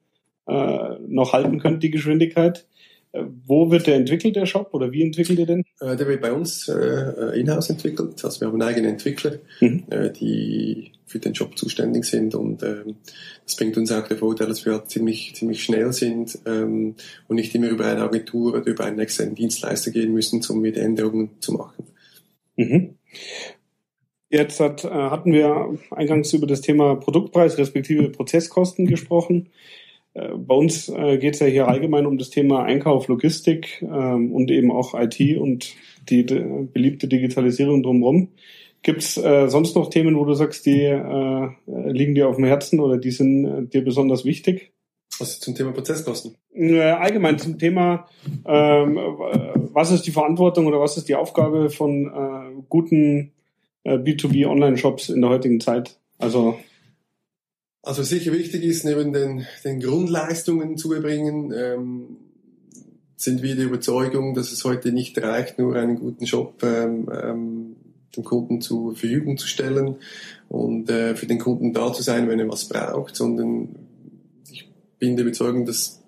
äh, 0.48 0.96
noch 1.08 1.34
halten 1.34 1.60
könnt, 1.60 1.84
die 1.84 1.92
Geschwindigkeit. 1.92 2.66
Äh, 3.14 3.24
wo 3.46 3.70
wird 3.72 3.88
der 3.88 3.96
entwickelt, 3.96 4.36
der 4.36 4.46
Shop, 4.46 4.74
oder 4.74 4.92
wie 4.92 5.04
entwickelt 5.04 5.40
ihr 5.40 5.46
den? 5.46 5.64
Äh, 5.80 5.96
der 5.96 6.08
wird 6.08 6.22
bei 6.22 6.32
uns 6.32 6.68
äh, 6.68 7.40
in-house 7.40 7.70
entwickelt. 7.70 8.24
Also 8.24 8.42
wir 8.42 8.48
haben 8.48 8.62
eigene 8.62 8.90
Entwickler, 8.90 9.34
mhm. 9.60 9.84
äh, 9.90 10.12
die 10.12 10.92
für 11.06 11.20
den 11.20 11.34
Job 11.34 11.58
zuständig 11.58 12.06
sind 12.06 12.36
und 12.36 12.64
ähm, 12.64 12.96
das 13.44 13.58
bringt 13.58 13.76
uns 13.76 13.92
auch 13.92 14.08
der 14.08 14.18
Vorteil, 14.18 14.48
dass 14.48 14.66
wir 14.66 14.72
halt 14.74 14.90
ziemlich, 14.90 15.36
ziemlich 15.36 15.62
schnell 15.62 15.92
sind 15.92 16.40
ähm, 16.46 16.96
und 17.28 17.36
nicht 17.36 17.54
immer 17.54 17.68
über 17.68 17.86
eine 17.86 18.04
Agentur 18.04 18.54
oder 18.54 18.66
über 18.66 18.86
einen 18.86 19.00
externen 19.00 19.36
Dienstleister 19.36 19.92
gehen 19.92 20.14
müssen, 20.14 20.42
um 20.50 20.62
mit 20.62 20.78
Änderungen 20.78 21.32
zu 21.42 21.52
machen. 21.52 21.84
Mhm. 22.56 22.96
Jetzt 24.30 24.62
hat, 24.62 24.86
äh, 24.86 24.90
hatten 24.90 25.34
wir 25.34 25.78
eingangs 25.92 26.32
über 26.32 26.48
das 26.48 26.62
Thema 26.62 26.96
Produktpreis 26.96 27.58
respektive 27.58 28.10
Prozesskosten 28.10 28.86
gesprochen. 28.88 29.50
Äh, 30.14 30.30
bei 30.36 30.56
uns 30.56 30.90
äh, 30.90 31.18
geht 31.18 31.36
es 31.36 31.40
ja 31.40 31.48
hier 31.48 31.68
allgemein 31.68 32.06
um 32.06 32.18
das 32.18 32.30
Thema 32.30 32.64
Einkauf, 32.64 33.08
Logistik 33.08 33.82
ähm, 33.82 34.32
und 34.34 34.52
eben 34.52 34.72
auch 34.72 34.94
IT 34.94 35.38
und 35.38 35.74
die 36.10 36.24
beliebte 36.24 37.08
Digitalisierung 37.08 37.84
drumherum. 37.84 38.30
Gibt 38.84 39.02
es 39.02 39.18
äh, 39.18 39.48
sonst 39.48 39.76
noch 39.76 39.90
Themen, 39.90 40.18
wo 40.18 40.26
du 40.26 40.34
sagst, 40.34 40.66
die 40.66 40.82
äh, 40.82 41.50
liegen 41.68 42.16
dir 42.16 42.28
auf 42.28 42.38
dem 42.38 42.46
Herzen 42.46 42.80
oder 42.80 42.98
die 42.98 43.12
sind 43.12 43.46
äh, 43.46 43.66
dir 43.68 43.84
besonders 43.84 44.26
wichtig? 44.26 44.74
Was 45.20 45.40
zum 45.40 45.54
Thema 45.54 45.72
Prozesskosten? 45.72 46.36
Äh, 46.56 46.82
allgemein 46.82 47.38
zum 47.38 47.60
Thema, 47.60 48.08
ähm, 48.46 48.96
was 48.96 49.92
ist 49.92 50.08
die 50.08 50.12
Verantwortung 50.12 50.66
oder 50.66 50.80
was 50.80 50.98
ist 50.98 51.10
die 51.10 51.16
Aufgabe 51.16 51.70
von 51.70 52.08
äh, 52.08 52.64
guten 52.70 53.34
äh, 53.84 53.98
B2B-Online-Shops 53.98 55.10
in 55.10 55.22
der 55.22 55.30
heutigen 55.30 55.60
Zeit? 55.60 56.00
Also 56.18 56.58
also 57.84 58.04
sicher 58.04 58.32
wichtig 58.34 58.64
ist, 58.64 58.86
neben 58.86 59.14
den, 59.14 59.46
den 59.64 59.80
Grundleistungen 59.80 60.78
zu 60.78 60.94
erbringen, 60.94 61.52
ähm, 61.56 62.18
sind 63.16 63.44
wir 63.44 63.56
der 63.56 63.66
Überzeugung, 63.66 64.34
dass 64.34 64.52
es 64.52 64.64
heute 64.64 64.92
nicht 64.92 65.22
reicht, 65.22 65.60
nur 65.60 65.76
einen 65.76 65.98
guten 65.98 66.26
Shop 66.26 66.62
ähm, 66.64 67.10
ähm, 67.12 67.76
dem 68.16 68.24
Kunden 68.24 68.62
zur 68.62 68.96
Verfügung 68.96 69.38
zu 69.38 69.48
stellen 69.48 69.96
und 70.50 70.90
äh, 70.90 71.16
für 71.16 71.28
den 71.28 71.40
Kunden 71.40 71.72
da 71.72 71.94
zu 71.94 72.04
sein, 72.04 72.28
wenn 72.28 72.40
er 72.40 72.50
was 72.50 72.66
braucht, 72.66 73.16
sondern 73.16 73.70
ich 74.52 74.70
bin 75.00 75.16
der 75.16 75.26
Überzeugung, 75.26 75.66
dass 75.66 76.01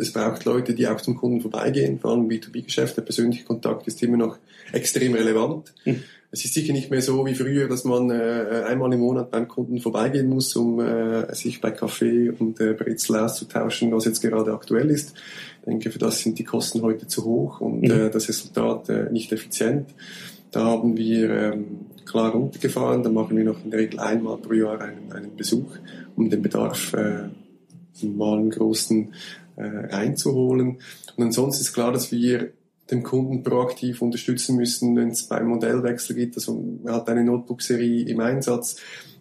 es 0.00 0.12
braucht 0.12 0.44
Leute, 0.44 0.74
die 0.74 0.88
auch 0.88 1.00
zum 1.00 1.16
Kunden 1.16 1.40
vorbeigehen, 1.40 1.98
vor 1.98 2.12
allem 2.12 2.28
B2B-Geschäft, 2.28 2.96
der 2.96 3.02
persönliche 3.02 3.44
Kontakt 3.44 3.86
ist 3.86 4.02
immer 4.02 4.16
noch 4.16 4.38
extrem 4.72 5.14
relevant. 5.14 5.72
Mhm. 5.84 6.02
Es 6.32 6.44
ist 6.44 6.54
sicher 6.54 6.72
nicht 6.72 6.90
mehr 6.92 7.02
so 7.02 7.26
wie 7.26 7.34
früher, 7.34 7.68
dass 7.68 7.84
man 7.84 8.08
äh, 8.10 8.62
einmal 8.66 8.92
im 8.92 9.00
Monat 9.00 9.32
beim 9.32 9.48
Kunden 9.48 9.80
vorbeigehen 9.80 10.28
muss, 10.28 10.54
um 10.54 10.78
äh, 10.78 11.34
sich 11.34 11.60
bei 11.60 11.72
Kaffee 11.72 12.30
und 12.30 12.60
äh, 12.60 12.72
Brezel 12.72 13.16
auszutauschen, 13.16 13.90
was 13.92 14.04
jetzt 14.04 14.20
gerade 14.20 14.52
aktuell 14.52 14.90
ist. 14.90 15.14
Ich 15.60 15.66
denke, 15.66 15.90
für 15.90 15.98
das 15.98 16.20
sind 16.20 16.38
die 16.38 16.44
Kosten 16.44 16.82
heute 16.82 17.08
zu 17.08 17.24
hoch 17.24 17.60
und 17.60 17.82
mhm. 17.82 17.90
äh, 17.90 18.10
das 18.10 18.28
Resultat 18.28 18.88
äh, 18.88 19.10
nicht 19.10 19.32
effizient. 19.32 19.90
Da 20.52 20.64
haben 20.64 20.96
wir 20.96 21.30
ähm, 21.30 21.80
klar 22.04 22.30
runtergefahren. 22.30 23.02
Da 23.02 23.10
machen 23.10 23.36
wir 23.36 23.44
noch 23.44 23.64
in 23.64 23.72
der 23.72 23.80
Regel 23.80 23.98
einmal 23.98 24.36
pro 24.36 24.52
Jahr 24.52 24.80
einen, 24.80 25.12
einen 25.12 25.36
Besuch, 25.36 25.78
um 26.14 26.30
den 26.30 26.42
Bedarf 26.42 26.92
äh, 26.92 27.28
mal 28.06 28.38
im 28.38 28.50
Großen 28.50 29.12
äh, 29.60 29.94
reinzuholen. 29.94 30.78
Und 31.16 31.24
ansonsten 31.24 31.62
ist 31.62 31.72
klar, 31.72 31.92
dass 31.92 32.10
wir 32.10 32.52
den 32.90 33.02
Kunden 33.02 33.42
proaktiv 33.42 34.02
unterstützen 34.02 34.56
müssen, 34.56 34.96
wenn 34.96 35.10
es 35.10 35.24
beim 35.24 35.48
Modellwechsel 35.48 36.16
gibt. 36.16 36.36
Also 36.36 36.62
man 36.82 36.94
hat 36.94 37.08
eine 37.08 37.24
Notebook-Serie 37.24 38.06
im 38.08 38.20
Einsatz, 38.20 38.76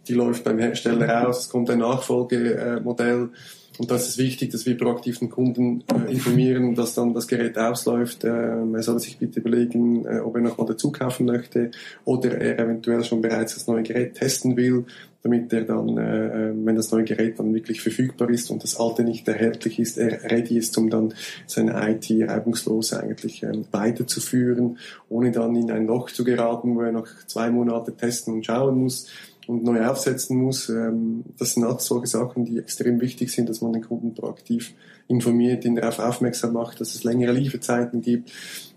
die 0.07 0.13
läuft 0.13 0.43
beim 0.43 0.57
Hersteller 0.57 1.27
aus, 1.27 1.41
es 1.41 1.49
kommt 1.49 1.69
ein 1.69 1.79
Nachfolgemodell. 1.79 3.29
Und 3.79 3.89
das 3.89 4.07
ist 4.07 4.17
wichtig, 4.17 4.51
dass 4.51 4.65
wir 4.65 4.77
proaktiv 4.77 5.19
den 5.19 5.29
Kunden 5.29 5.83
äh, 5.87 6.11
informieren, 6.11 6.75
dass 6.75 6.95
dann 6.95 7.13
das 7.13 7.27
Gerät 7.27 7.57
ausläuft. 7.57 8.25
Äh, 8.25 8.27
er 8.27 8.83
soll 8.83 8.99
sich 8.99 9.17
bitte 9.17 9.39
überlegen, 9.39 10.05
äh, 10.05 10.19
ob 10.19 10.35
er 10.35 10.41
noch 10.41 10.57
mal 10.57 10.65
dazu 10.65 10.91
kaufen 10.91 11.25
möchte 11.25 11.71
oder 12.05 12.37
er 12.37 12.59
eventuell 12.59 13.03
schon 13.03 13.21
bereits 13.21 13.53
das 13.53 13.67
neue 13.67 13.83
Gerät 13.83 14.15
testen 14.15 14.57
will 14.57 14.85
damit 15.21 15.51
er 15.51 15.63
dann, 15.63 15.97
äh, 15.97 16.53
wenn 16.53 16.75
das 16.75 16.91
neue 16.91 17.03
Gerät 17.03 17.39
dann 17.39 17.53
wirklich 17.53 17.81
verfügbar 17.81 18.29
ist 18.29 18.51
und 18.51 18.63
das 18.63 18.79
alte 18.79 19.03
nicht 19.03 19.27
erhältlich 19.27 19.79
ist, 19.79 19.97
er 19.97 20.23
ready 20.31 20.57
ist, 20.57 20.77
um 20.77 20.89
dann 20.89 21.13
seine 21.45 21.73
IT 21.89 22.09
reibungslos 22.09 22.93
eigentlich 22.93 23.43
ähm, 23.43 23.65
weiterzuführen, 23.71 24.77
ohne 25.09 25.31
dann 25.31 25.55
in 25.55 25.71
ein 25.71 25.87
Loch 25.87 26.09
zu 26.09 26.23
geraten, 26.23 26.75
wo 26.75 26.81
er 26.81 26.93
noch 26.93 27.07
zwei 27.27 27.49
Monate 27.49 27.95
testen 27.95 28.35
und 28.35 28.45
schauen 28.45 28.79
muss 28.79 29.07
und 29.49 29.63
neu 29.63 29.83
aufsetzen 29.83 30.37
muss. 30.37 30.69
Ähm, 30.69 31.23
das 31.39 31.53
sind 31.53 31.63
auch 31.63 31.79
solche 31.79 32.05
Sachen, 32.05 32.45
die 32.45 32.59
extrem 32.59 33.01
wichtig 33.01 33.31
sind, 33.31 33.49
dass 33.49 33.61
man 33.61 33.73
den 33.73 33.81
Kunden 33.81 34.13
proaktiv 34.13 34.75
informiert, 35.07 35.65
ihn 35.65 35.75
darauf 35.75 35.97
aufmerksam 35.97 36.53
macht, 36.53 36.79
dass 36.79 36.93
es 36.93 37.03
längere 37.03 37.31
Lieferzeiten 37.31 37.99
gibt, 38.01 38.31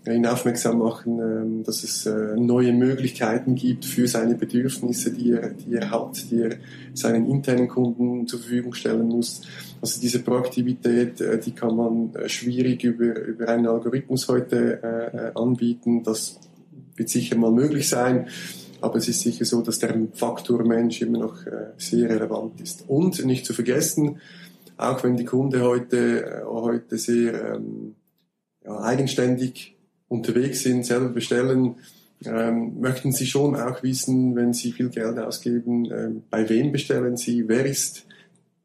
ihn 0.07 0.25
aufmerksam 0.25 0.79
machen, 0.79 1.19
ähm, 1.19 1.63
dass 1.63 1.83
es 1.83 2.07
äh, 2.07 2.35
neue 2.37 2.73
Möglichkeiten 2.73 3.53
gibt 3.53 3.85
für 3.85 4.07
seine 4.07 4.33
Bedürfnisse, 4.33 5.11
die 5.11 5.33
er, 5.33 5.49
die 5.49 5.75
er 5.75 5.91
hat, 5.91 6.31
die 6.31 6.41
er 6.41 6.55
seinen 6.95 7.27
internen 7.27 7.67
Kunden 7.67 8.25
zur 8.25 8.39
Verfügung 8.39 8.73
stellen 8.73 9.09
muss. 9.09 9.41
Also 9.79 10.01
diese 10.01 10.23
Proaktivität, 10.23 11.21
äh, 11.21 11.37
die 11.37 11.51
kann 11.51 11.75
man 11.75 12.15
äh, 12.15 12.27
schwierig 12.27 12.83
über, 12.83 13.21
über 13.21 13.47
einen 13.47 13.67
Algorithmus 13.67 14.27
heute 14.27 15.33
anbieten. 15.35 16.01
Das 16.03 16.39
wird 16.95 17.09
sicher 17.09 17.37
mal 17.37 17.51
möglich 17.51 17.87
sein. 17.87 18.27
Aber 18.83 18.97
es 18.97 19.07
ist 19.07 19.21
sicher 19.21 19.45
so, 19.45 19.61
dass 19.61 19.79
der 19.79 19.95
Faktor 20.13 20.63
Mensch 20.65 21.01
immer 21.01 21.19
noch 21.19 21.37
sehr 21.77 22.09
relevant 22.09 22.59
ist. 22.61 22.83
Und 22.87 23.23
nicht 23.25 23.45
zu 23.45 23.53
vergessen, 23.53 24.19
auch 24.77 25.03
wenn 25.03 25.17
die 25.17 25.25
Kunden 25.25 25.61
heute, 25.61 26.43
heute 26.45 26.97
sehr 26.97 27.55
ähm, 27.55 27.95
ja, 28.65 28.79
eigenständig 28.81 29.75
unterwegs 30.07 30.63
sind, 30.63 30.85
selber 30.85 31.09
bestellen, 31.09 31.75
ähm, 32.25 32.79
möchten 32.79 33.11
Sie 33.11 33.25
schon 33.25 33.55
auch 33.55 33.83
wissen, 33.83 34.35
wenn 34.35 34.53
Sie 34.53 34.71
viel 34.71 34.89
Geld 34.89 35.19
ausgeben, 35.19 35.85
ähm, 35.91 36.23
bei 36.29 36.47
wem 36.49 36.71
bestellen 36.71 37.17
Sie, 37.17 37.47
wer 37.47 37.65
ist 37.65 38.05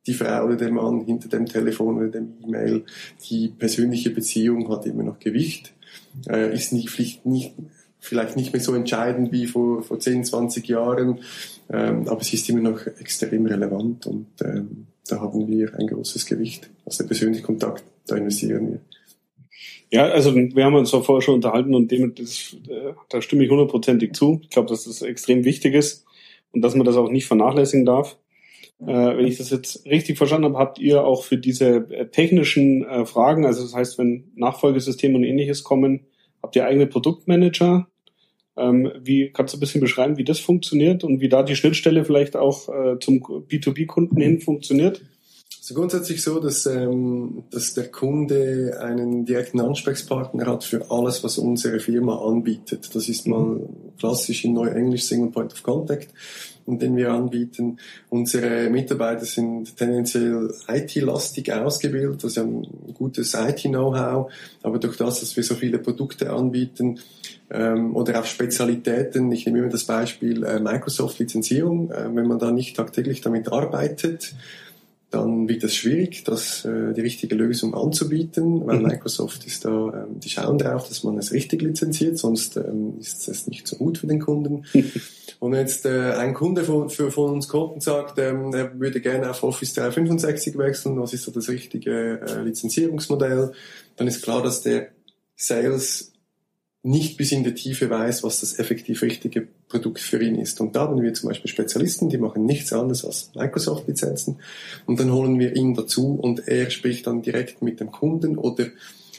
die 0.06 0.14
Frau 0.14 0.46
oder 0.46 0.56
der 0.56 0.70
Mann 0.70 1.04
hinter 1.04 1.28
dem 1.28 1.46
Telefon 1.46 1.98
oder 1.98 2.08
dem 2.08 2.34
E-Mail. 2.42 2.84
Die 3.28 3.48
persönliche 3.48 4.10
Beziehung 4.10 4.68
hat 4.70 4.86
immer 4.86 5.02
noch 5.02 5.18
Gewicht, 5.18 5.74
äh, 6.28 6.54
ist 6.54 6.72
nicht, 6.72 7.26
nicht, 7.26 7.54
vielleicht 8.00 8.36
nicht 8.36 8.52
mehr 8.52 8.62
so 8.62 8.74
entscheidend 8.74 9.32
wie 9.32 9.46
vor, 9.46 9.82
vor 9.82 9.98
10, 9.98 10.24
20 10.24 10.66
Jahren, 10.68 11.20
ähm, 11.70 12.08
aber 12.08 12.20
es 12.20 12.32
ist 12.32 12.48
immer 12.48 12.70
noch 12.70 12.86
extrem 12.86 13.46
relevant 13.46 14.06
und 14.06 14.26
ähm, 14.44 14.86
da 15.08 15.20
haben 15.20 15.48
wir 15.48 15.74
ein 15.78 15.86
großes 15.86 16.26
Gewicht. 16.26 16.70
Also 16.84 17.02
der 17.02 17.08
persönliche 17.08 17.42
Kontakt, 17.42 17.84
da 18.06 18.16
investieren 18.16 18.72
wir. 18.72 18.80
Ja, 19.90 20.04
also 20.04 20.34
wir 20.34 20.64
haben 20.64 20.74
uns 20.74 20.90
vorher 20.90 21.22
schon 21.22 21.36
unterhalten 21.36 21.74
und 21.74 21.90
dem, 21.90 22.14
das, 22.14 22.56
äh, 22.68 22.92
da 23.08 23.22
stimme 23.22 23.44
ich 23.44 23.50
hundertprozentig 23.50 24.12
zu. 24.12 24.40
Ich 24.42 24.50
glaube, 24.50 24.68
dass 24.68 24.84
das 24.84 25.00
extrem 25.02 25.44
wichtig 25.44 25.74
ist 25.74 26.04
und 26.52 26.60
dass 26.60 26.74
man 26.74 26.84
das 26.84 26.96
auch 26.96 27.10
nicht 27.10 27.26
vernachlässigen 27.26 27.86
darf. 27.86 28.18
Äh, 28.80 28.86
wenn 28.86 29.26
ich 29.26 29.38
das 29.38 29.50
jetzt 29.50 29.86
richtig 29.86 30.18
verstanden 30.18 30.46
habe, 30.46 30.58
habt 30.58 30.78
ihr 30.78 31.04
auch 31.04 31.24
für 31.24 31.38
diese 31.38 31.90
äh, 31.90 32.06
technischen 32.08 32.84
äh, 32.84 33.06
Fragen, 33.06 33.46
also 33.46 33.62
das 33.62 33.74
heißt, 33.74 33.98
wenn 33.98 34.30
Nachfolgesysteme 34.36 35.16
und 35.16 35.24
ähnliches 35.24 35.64
kommen, 35.64 36.06
habt 36.42 36.54
ihr 36.54 36.66
eigene 36.66 36.86
Produktmanager. 36.86 37.87
Ähm, 38.58 38.92
wie 39.00 39.30
kannst 39.30 39.54
du 39.54 39.58
ein 39.58 39.60
bisschen 39.60 39.80
beschreiben, 39.80 40.16
wie 40.16 40.24
das 40.24 40.40
funktioniert 40.40 41.04
und 41.04 41.20
wie 41.20 41.28
da 41.28 41.42
die 41.42 41.56
Schnittstelle 41.56 42.04
vielleicht 42.04 42.36
auch 42.36 42.68
äh, 42.68 42.98
zum 42.98 43.22
B2B-Kunden 43.22 44.20
hin 44.20 44.40
funktioniert? 44.40 45.02
Also 45.68 45.80
grundsätzlich 45.80 46.22
so, 46.22 46.40
dass, 46.40 46.64
ähm, 46.64 47.42
dass 47.50 47.74
der 47.74 47.88
Kunde 47.88 48.78
einen 48.80 49.26
direkten 49.26 49.60
Ansprechpartner 49.60 50.46
hat 50.46 50.64
für 50.64 50.90
alles, 50.90 51.22
was 51.22 51.36
unsere 51.36 51.78
Firma 51.78 52.16
anbietet. 52.26 52.88
Das 52.94 53.06
ist 53.06 53.26
mal 53.26 53.60
klassisch 53.98 54.46
in 54.46 54.54
Neuenglisch 54.54 55.02
Single 55.02 55.30
Point 55.30 55.52
of 55.52 55.62
Contact, 55.62 56.08
den 56.66 56.96
wir 56.96 57.12
anbieten. 57.12 57.76
Unsere 58.08 58.70
Mitarbeiter 58.70 59.26
sind 59.26 59.76
tendenziell 59.76 60.54
IT-lastig 60.68 61.52
ausgebildet, 61.52 62.24
also 62.24 62.40
haben 62.40 62.62
ein 62.62 62.94
gutes 62.94 63.34
IT-Know-how, 63.34 64.32
aber 64.62 64.78
durch 64.78 64.96
das, 64.96 65.20
dass 65.20 65.36
wir 65.36 65.44
so 65.44 65.54
viele 65.54 65.80
Produkte 65.80 66.30
anbieten, 66.30 66.98
ähm, 67.50 67.94
oder 67.94 68.20
auch 68.20 68.24
Spezialitäten. 68.24 69.30
Ich 69.32 69.46
nehme 69.46 69.58
immer 69.58 69.68
das 69.68 69.84
Beispiel 69.84 70.44
äh, 70.44 70.60
Microsoft-Lizenzierung. 70.60 71.90
Äh, 71.90 72.14
wenn 72.14 72.26
man 72.26 72.38
da 72.38 72.50
nicht 72.50 72.76
tagtäglich 72.76 73.20
damit 73.20 73.50
arbeitet, 73.50 74.34
dann 75.10 75.48
wird 75.48 75.64
es 75.64 75.74
schwierig, 75.74 76.24
das, 76.24 76.66
äh, 76.66 76.92
die 76.92 77.00
richtige 77.00 77.34
Lösung 77.34 77.74
anzubieten, 77.74 78.66
weil 78.66 78.78
mhm. 78.78 78.88
Microsoft 78.88 79.46
ist 79.46 79.64
da, 79.64 79.70
ähm, 79.70 80.20
die 80.20 80.28
schauen 80.28 80.58
darauf, 80.58 80.86
dass 80.86 81.02
man 81.02 81.16
es 81.16 81.32
richtig 81.32 81.62
lizenziert, 81.62 82.18
sonst 82.18 82.58
ähm, 82.58 82.94
ist 83.00 83.26
es 83.26 83.46
nicht 83.46 83.66
so 83.66 83.76
gut 83.76 83.98
für 83.98 84.06
den 84.06 84.20
Kunden. 84.20 84.64
und 85.40 85.54
jetzt 85.54 85.86
äh, 85.86 86.12
ein 86.12 86.34
Kunde 86.34 86.62
von, 86.62 86.90
für, 86.90 87.10
von 87.10 87.32
uns 87.32 87.48
kommt 87.48 87.74
und 87.74 87.82
sagt, 87.82 88.18
ähm, 88.18 88.52
er 88.52 88.78
würde 88.78 89.00
gerne 89.00 89.30
auf 89.30 89.42
Office 89.42 89.72
365 89.74 90.58
wechseln, 90.58 91.00
was 91.00 91.14
ist 91.14 91.24
so 91.24 91.30
das 91.30 91.48
richtige 91.48 92.20
äh, 92.20 92.42
Lizenzierungsmodell, 92.42 93.52
dann 93.96 94.08
ist 94.08 94.22
klar, 94.22 94.42
dass 94.42 94.60
der 94.60 94.88
Sales 95.36 96.12
nicht 96.82 97.16
bis 97.16 97.32
in 97.32 97.42
die 97.42 97.54
Tiefe 97.54 97.90
weiß, 97.90 98.22
was 98.22 98.40
das 98.40 98.58
effektiv 98.58 99.02
richtige 99.02 99.48
Produkt 99.68 99.98
für 99.98 100.22
ihn 100.22 100.36
ist. 100.36 100.60
Und 100.60 100.76
da 100.76 100.82
haben 100.82 101.02
wir 101.02 101.12
zum 101.12 101.28
Beispiel 101.28 101.50
Spezialisten, 101.50 102.08
die 102.08 102.18
machen 102.18 102.46
nichts 102.46 102.72
anderes 102.72 103.04
als 103.04 103.30
Microsoft-Lizenzen. 103.34 104.36
Und 104.86 105.00
dann 105.00 105.12
holen 105.12 105.38
wir 105.38 105.56
ihn 105.56 105.74
dazu 105.74 106.14
und 106.14 106.46
er 106.46 106.70
spricht 106.70 107.06
dann 107.06 107.22
direkt 107.22 107.62
mit 107.62 107.80
dem 107.80 107.90
Kunden 107.90 108.38
oder 108.38 108.66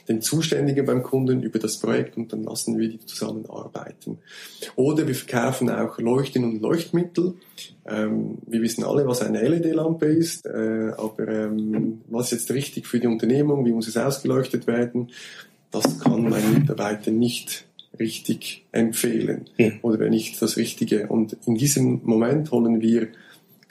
dem 0.10 0.22
Zuständigen 0.22 0.86
beim 0.86 1.04
Kunden 1.04 1.44
über 1.44 1.60
das 1.60 1.78
Projekt 1.78 2.18
und 2.18 2.34
dann 2.34 2.44
lassen 2.44 2.80
wir 2.80 2.90
die 2.90 3.06
zusammenarbeiten. 3.06 4.18
Oder 4.76 5.08
wir 5.08 5.14
verkaufen 5.14 5.70
auch 5.70 6.00
Leuchten 6.00 6.44
und 6.44 6.62
Leuchtmittel. 6.62 7.36
Ähm, 7.86 8.40
wir 8.48 8.62
wissen 8.62 8.84
alle, 8.84 9.06
was 9.06 9.22
eine 9.22 9.48
LED-Lampe 9.48 10.08
ist, 10.08 10.48
äh, 10.48 10.94
aber 10.98 11.28
ähm, 11.28 12.02
was 12.08 12.32
ist 12.32 12.40
jetzt 12.40 12.52
richtig 12.52 12.88
für 12.88 13.00
die 13.00 13.06
Unternehmung, 13.06 13.66
wie 13.66 13.72
muss 13.72 13.88
es 13.88 13.98
ausgeleuchtet 13.98 14.66
werden? 14.66 15.12
Das 15.72 16.00
kann 16.00 16.30
mein 16.30 16.54
Mitarbeiter 16.54 17.12
nicht 17.12 17.66
richtig 18.00 18.66
empfehlen 18.72 19.46
ja. 19.58 19.72
oder 19.82 20.00
wenn 20.00 20.12
nicht 20.12 20.42
das 20.42 20.58
Richtige. 20.58 21.08
Und 21.08 21.38
in 21.46 21.56
diesem 21.56 22.02
Moment 22.04 22.52
holen 22.52 22.82
wir 22.82 23.10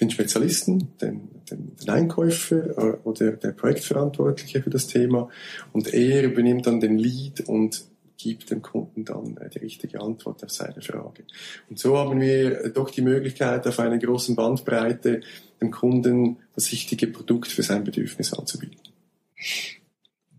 den 0.01 0.11
Spezialisten, 0.11 0.89
den, 1.01 1.29
den, 1.51 1.77
den 1.77 1.89
Einkäufer 1.89 2.79
äh, 2.79 2.97
oder 3.05 3.33
der 3.33 3.51
Projektverantwortliche 3.51 4.63
für 4.63 4.71
das 4.71 4.87
Thema 4.87 5.29
und 5.73 5.93
er 5.93 6.23
übernimmt 6.25 6.67
dann 6.67 6.81
den 6.81 6.99
Lead 6.99 7.41
und 7.49 7.85
gibt 8.17 8.51
dem 8.51 8.63
Kunden 8.63 9.05
dann 9.05 9.37
äh, 9.39 9.49
die 9.49 9.59
richtige 9.59 10.01
Antwort 10.01 10.45
auf 10.45 10.51
seine 10.51 10.83
Frage. 10.83 11.25
Und 11.69 11.79
so 11.79 11.97
haben 11.97 12.21
wir 12.21 12.69
doch 12.71 12.91
die 12.91 13.03
Möglichkeit, 13.03 13.67
auf 13.67 13.79
einer 13.79 13.99
großen 13.99 14.37
Bandbreite 14.37 15.21
dem 15.61 15.71
Kunden 15.71 16.37
das 16.55 16.71
richtige 16.71 17.09
Produkt 17.09 17.49
für 17.49 17.63
sein 17.63 17.85
Bedürfnis 17.85 18.33
anzubieten. 18.33 18.81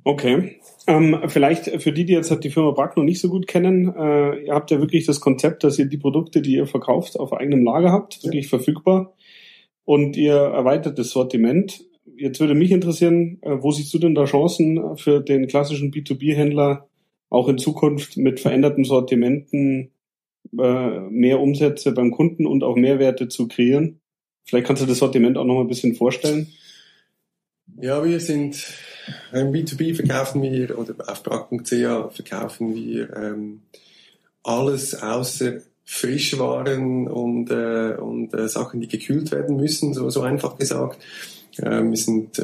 Okay. 0.03 0.59
Ähm, 0.89 1.19
vielleicht 1.27 1.65
für 1.83 1.91
die, 1.91 2.03
die 2.03 2.13
jetzt 2.13 2.31
halt 2.31 2.43
die 2.43 2.49
Firma 2.49 2.71
Brack 2.71 2.97
noch 2.97 3.03
nicht 3.03 3.21
so 3.21 3.29
gut 3.29 3.45
kennen, 3.45 3.93
äh, 3.95 4.39
ihr 4.45 4.55
habt 4.55 4.71
ja 4.71 4.79
wirklich 4.79 5.05
das 5.05 5.19
Konzept, 5.19 5.63
dass 5.63 5.77
ihr 5.77 5.85
die 5.85 5.99
Produkte, 5.99 6.41
die 6.41 6.55
ihr 6.55 6.65
verkauft, 6.65 7.19
auf 7.19 7.31
eigenem 7.31 7.63
Lager 7.63 7.91
habt, 7.91 8.23
wirklich 8.23 8.45
ja. 8.45 8.49
verfügbar 8.49 9.13
und 9.85 10.17
ihr 10.17 10.33
erweitert 10.33 10.97
das 10.97 11.11
Sortiment. 11.11 11.85
Jetzt 12.17 12.39
würde 12.39 12.55
mich 12.55 12.71
interessieren, 12.71 13.37
äh, 13.43 13.57
wo 13.59 13.69
siehst 13.69 13.93
du 13.93 13.99
denn 13.99 14.15
da 14.15 14.25
Chancen 14.25 14.97
für 14.97 15.19
den 15.19 15.45
klassischen 15.45 15.91
B2B-Händler 15.91 16.87
auch 17.29 17.49
in 17.49 17.59
Zukunft 17.59 18.17
mit 18.17 18.39
veränderten 18.39 18.83
Sortimenten 18.83 19.91
äh, 20.57 20.99
mehr 21.11 21.39
Umsätze 21.39 21.91
beim 21.91 22.09
Kunden 22.09 22.47
und 22.47 22.63
auch 22.63 22.75
Mehrwerte 22.75 23.27
zu 23.27 23.47
kreieren? 23.47 23.99
Vielleicht 24.43 24.65
kannst 24.65 24.81
du 24.81 24.87
das 24.87 24.97
Sortiment 24.97 25.37
auch 25.37 25.45
noch 25.45 25.53
mal 25.53 25.61
ein 25.61 25.67
bisschen 25.67 25.93
vorstellen. 25.93 26.47
Ja, 27.79 28.03
wir 28.03 28.19
sind 28.19 28.73
im 29.33 29.51
B2B 29.51 29.95
verkaufen 29.95 30.41
wir 30.41 30.77
oder 30.77 30.93
auf 31.07 31.23
brack.ch 31.23 32.15
verkaufen 32.15 32.75
wir 32.75 33.15
ähm, 33.15 33.61
alles 34.43 35.01
außer 35.01 35.61
Frischwaren 35.91 37.07
und, 37.07 37.49
äh, 37.49 37.95
und 37.99 38.33
äh, 38.35 38.47
Sachen, 38.47 38.79
die 38.79 38.87
gekühlt 38.87 39.31
werden 39.31 39.55
müssen, 39.57 39.93
so, 39.95 40.09
so 40.11 40.21
einfach 40.21 40.55
gesagt. 40.55 40.99
Äh, 41.57 41.83
wir 41.83 41.97
sind 41.97 42.37
äh, 42.37 42.43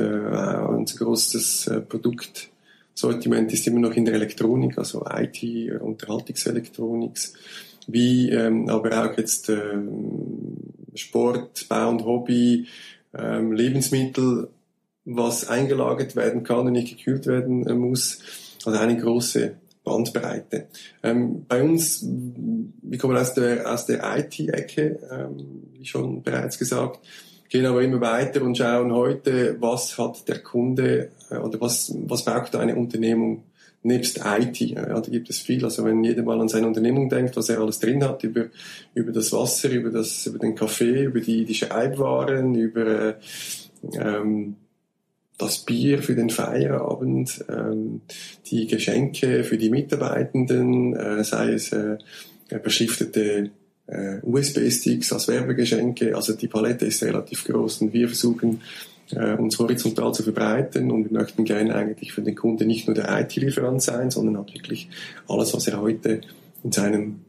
unser 0.67 0.97
großes 0.97 1.67
äh, 1.67 1.82
Produktsortiment 1.82 3.54
ist 3.54 3.67
immer 3.67 3.80
noch 3.80 3.93
in 3.93 4.06
der 4.06 4.15
Elektronik, 4.15 4.80
also 4.80 5.06
IT, 5.08 5.80
Unterhaltungselektronik, 5.80 7.19
wie 7.88 8.32
ähm, 8.32 8.67
aber 8.67 9.06
auch 9.06 9.15
jetzt 9.15 9.49
äh, 9.49 9.78
Sport, 10.95 11.67
Bau 11.69 11.89
und 11.89 12.04
Hobby, 12.04 12.65
ähm, 13.15 13.51
Lebensmittel 13.51 14.49
was 15.06 15.48
eingelagert 15.48 16.15
werden 16.15 16.44
kann 16.44 16.65
und 16.68 16.74
nicht 16.74 16.98
gekühlt 16.98 17.28
werden 17.28 17.65
äh, 17.68 17.74
muss. 17.74 18.20
Also 18.65 18.80
eine 18.80 18.98
große 18.98 19.56
Bandbreite. 19.84 20.68
Ähm, 21.04 21.46
bei 21.48 21.62
uns, 21.62 22.04
wir 22.04 22.98
kommen 22.98 23.15
aus 23.15 23.36
der, 23.36 23.72
aus 23.72 23.86
der 23.86 24.02
IT-Ecke, 24.18 25.00
ähm, 25.12 25.63
wie 25.74 25.86
schon 25.86 26.24
bereits 26.24 26.58
gesagt, 26.58 27.00
gehen 27.50 27.68
aber 27.68 27.84
immer 27.84 28.02
weiter 28.02 28.41
und 28.41 28.58
schauen 28.58 28.91
heute, 28.91 29.58
was 29.60 29.98
hat 30.00 30.28
der 30.28 30.39
Kunde 30.39 31.12
äh, 31.30 31.38
oder 31.38 31.62
was, 31.62 31.94
was 32.08 32.26
braucht 32.26 32.56
eine 32.56 32.76
Unternehmung 32.76 33.44
nebst 33.86 34.22
IT. 34.26 34.60
Ja, 34.60 35.00
da 35.00 35.10
gibt 35.12 35.30
es 35.30 35.39
viel. 35.39 35.63
Also 35.63 35.86
wenn 35.86 36.04
jeder 36.04 36.24
mal 36.24 36.41
an 36.41 36.50
seine 36.50 36.68
Unternehmung 36.68 37.08
denkt, 37.08 37.38
was 37.38 37.50
er 37.50 37.60
alles 37.60 37.80
drin 37.80 38.04
hat, 38.04 38.24
über, 38.24 38.48
über 38.96 39.12
das 39.12 39.32
Wasser, 39.32 39.70
über, 39.70 39.91
das, 39.91 40.26
über 40.26 40.39
den 40.39 40.56
Kaffee, 40.56 41.04
über 41.04 41.20
die, 41.20 41.46
die 41.46 41.54
Schreibwaren, 41.54 42.56
über 42.56 42.86
äh, 42.88 43.13
ähm, 44.00 44.56
das 45.38 45.60
Bier 45.60 46.02
für 46.02 46.15
den 46.15 46.30
Feierabend, 46.30 47.43
ähm, 47.50 48.02
die 48.48 48.67
Geschenke 48.67 49.43
für 49.43 49.58
die 49.58 49.69
Mitarbeitenden, 49.69 50.95
äh, 50.95 51.24
sei 51.24 51.54
es 51.54 51.71
äh, 51.71 51.98
beschriftete 52.63 53.52
äh, 53.88 54.17
USB-Sticks 54.24 55.12
als 55.12 55.28
Werbegeschenke. 55.28 56.15
Also 56.15 56.34
die 56.34 56.48
Palette 56.48 56.86
ist 56.86 57.04
relativ 57.04 57.43
groß 57.45 57.82
und 57.82 57.93
wir 57.93 58.08
versuchen 58.08 58.62
äh, 59.12 59.34
uns 59.36 59.60
horizontal 59.60 60.13
zu 60.13 60.24
verbreiten 60.24 60.91
und 60.91 61.10
wir 61.10 61.19
möchten 61.19 61.43
gerne 61.43 61.76
eigentlich 61.76 62.13
für 62.13 62.21
den 62.21 62.36
Kunden 62.36 62.67
nicht 62.67 62.88
nur 62.88 62.95
der 62.95 63.19
IT-Lieferant 63.19 63.82
sein, 63.82 64.12
sondern 64.12 64.38
auch 64.38 64.54
wirklich 64.54 64.89
alles, 65.28 65.54
was 65.54 65.67
er 65.67 65.82
heute 65.82 66.21
in 66.63 66.71
seinem 66.71 67.19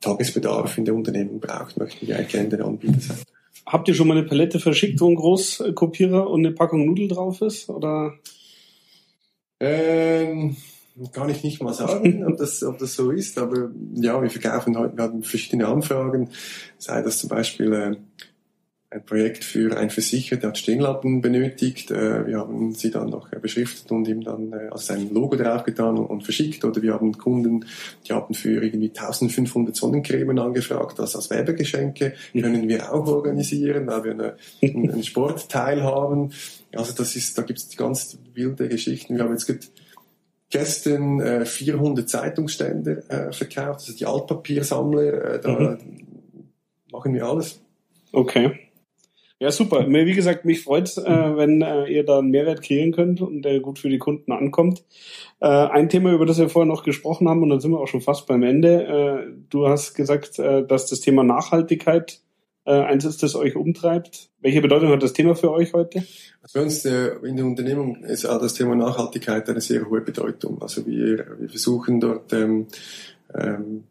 Tagesbedarf 0.00 0.78
in 0.78 0.86
der 0.86 0.94
Unternehmung 0.94 1.40
braucht, 1.40 1.76
möchten 1.76 2.06
wir 2.06 2.16
gerne 2.22 2.48
der 2.48 2.64
Anbieter 2.64 3.00
sein. 3.00 3.18
Habt 3.66 3.88
ihr 3.88 3.94
schon 3.94 4.08
mal 4.08 4.16
eine 4.16 4.26
Palette 4.26 4.58
verschickt, 4.58 5.00
wo 5.00 5.08
ein 5.08 5.14
Großkopierer 5.14 6.28
und 6.28 6.44
eine 6.44 6.54
Packung 6.54 6.86
Nudel 6.86 7.08
drauf 7.08 7.40
ist? 7.42 7.68
Oder? 7.68 8.14
Ähm, 9.60 10.56
kann 11.12 11.28
ich 11.28 11.44
nicht 11.44 11.62
mal 11.62 11.74
sagen, 11.74 12.24
ob 12.28 12.36
das, 12.38 12.62
ob 12.62 12.78
das 12.78 12.94
so 12.94 13.10
ist, 13.10 13.38
aber 13.38 13.70
ja, 13.94 14.20
wir 14.20 14.30
verkaufen 14.30 14.76
heute, 14.76 14.96
wir 14.96 15.04
haben 15.04 15.22
verschiedene 15.22 15.68
Anfragen, 15.68 16.30
sei 16.78 17.02
das 17.02 17.18
zum 17.18 17.28
Beispiel 17.28 17.72
äh, 17.72 17.96
ein 18.92 19.04
Projekt 19.04 19.44
für 19.44 19.76
einen 19.76 19.90
Versicherer, 19.90 20.40
der 20.40 20.48
hat 20.48 20.58
Stehnglappen 20.58 21.20
benötigt. 21.20 21.92
Äh, 21.92 22.26
wir 22.26 22.38
haben 22.38 22.74
sie 22.74 22.90
dann 22.90 23.08
noch 23.08 23.32
äh, 23.32 23.38
beschriftet 23.38 23.90
und 23.92 24.08
ihm 24.08 24.22
dann 24.22 24.52
also 24.52 24.84
sein 24.84 25.14
Logo 25.14 25.36
draufgetan 25.36 25.96
und 25.96 26.24
verschickt. 26.24 26.64
Oder 26.64 26.82
wir 26.82 26.94
haben 26.94 27.16
Kunden, 27.16 27.66
die 28.06 28.12
haben 28.12 28.34
für 28.34 28.62
irgendwie 28.62 28.88
1500 28.88 29.76
Sonnencremen 29.76 30.40
angefragt, 30.40 30.98
das 30.98 31.14
als 31.14 31.30
Werbegeschenke. 31.30 32.14
Können 32.32 32.68
wir 32.68 32.92
auch 32.92 33.06
organisieren, 33.06 33.86
weil 33.86 34.04
wir 34.04 34.12
eine, 34.12 34.36
einen 34.60 35.04
Sportteil 35.04 35.84
haben. 35.84 36.32
Also 36.74 36.92
das 36.92 37.14
ist, 37.14 37.38
da 37.38 37.42
gibt 37.42 37.60
es 37.60 37.76
ganz 37.76 38.18
wilde 38.34 38.68
Geschichten. 38.68 39.14
Wir 39.14 39.22
haben 39.22 39.32
jetzt 39.32 39.70
gestern 40.50 41.20
äh, 41.20 41.44
400 41.44 42.08
Zeitungsstände 42.08 43.04
verkauft, 43.30 43.80
also 43.80 43.92
die 43.92 44.04
Altpapiersammler, 44.04 45.38
da 45.38 45.48
mhm. 45.48 45.78
machen 46.90 47.14
wir 47.14 47.24
alles. 47.24 47.60
Okay. 48.10 48.69
Ja, 49.42 49.50
super. 49.50 49.86
Wie 49.88 50.12
gesagt, 50.12 50.44
mich 50.44 50.62
freut 50.62 50.98
äh, 50.98 51.36
wenn 51.36 51.62
äh, 51.62 51.86
ihr 51.86 52.04
da 52.04 52.18
einen 52.18 52.28
Mehrwert 52.28 52.60
kreieren 52.60 52.92
könnt 52.92 53.22
und 53.22 53.40
der 53.40 53.60
gut 53.60 53.78
für 53.78 53.88
die 53.88 53.96
Kunden 53.96 54.32
ankommt. 54.32 54.84
Äh, 55.40 55.46
ein 55.46 55.88
Thema, 55.88 56.12
über 56.12 56.26
das 56.26 56.38
wir 56.38 56.50
vorher 56.50 56.68
noch 56.68 56.82
gesprochen 56.82 57.26
haben, 57.26 57.42
und 57.42 57.48
dann 57.48 57.58
sind 57.58 57.70
wir 57.70 57.80
auch 57.80 57.88
schon 57.88 58.02
fast 58.02 58.26
beim 58.26 58.42
Ende. 58.42 58.84
Äh, 58.84 59.32
du 59.48 59.66
hast 59.66 59.94
gesagt, 59.94 60.38
äh, 60.38 60.66
dass 60.66 60.88
das 60.88 61.00
Thema 61.00 61.24
Nachhaltigkeit 61.24 62.20
äh, 62.66 62.82
eins 62.82 63.06
ist, 63.06 63.22
das 63.22 63.34
euch 63.34 63.56
umtreibt. 63.56 64.28
Welche 64.40 64.60
Bedeutung 64.60 64.90
hat 64.90 65.02
das 65.02 65.14
Thema 65.14 65.34
für 65.34 65.50
euch 65.50 65.72
heute? 65.72 66.04
Bei 66.52 66.60
uns 66.60 66.84
in 66.84 67.36
der 67.36 67.46
Unternehmung 67.46 68.04
ist 68.04 68.26
auch 68.26 68.42
das 68.42 68.52
Thema 68.52 68.74
Nachhaltigkeit 68.74 69.48
eine 69.48 69.62
sehr 69.62 69.88
hohe 69.88 70.02
Bedeutung. 70.02 70.60
Also 70.60 70.86
wir, 70.86 71.24
wir 71.38 71.48
versuchen 71.48 71.98
dort 71.98 72.30
ähm, 72.34 72.66
ähm, 73.34 73.84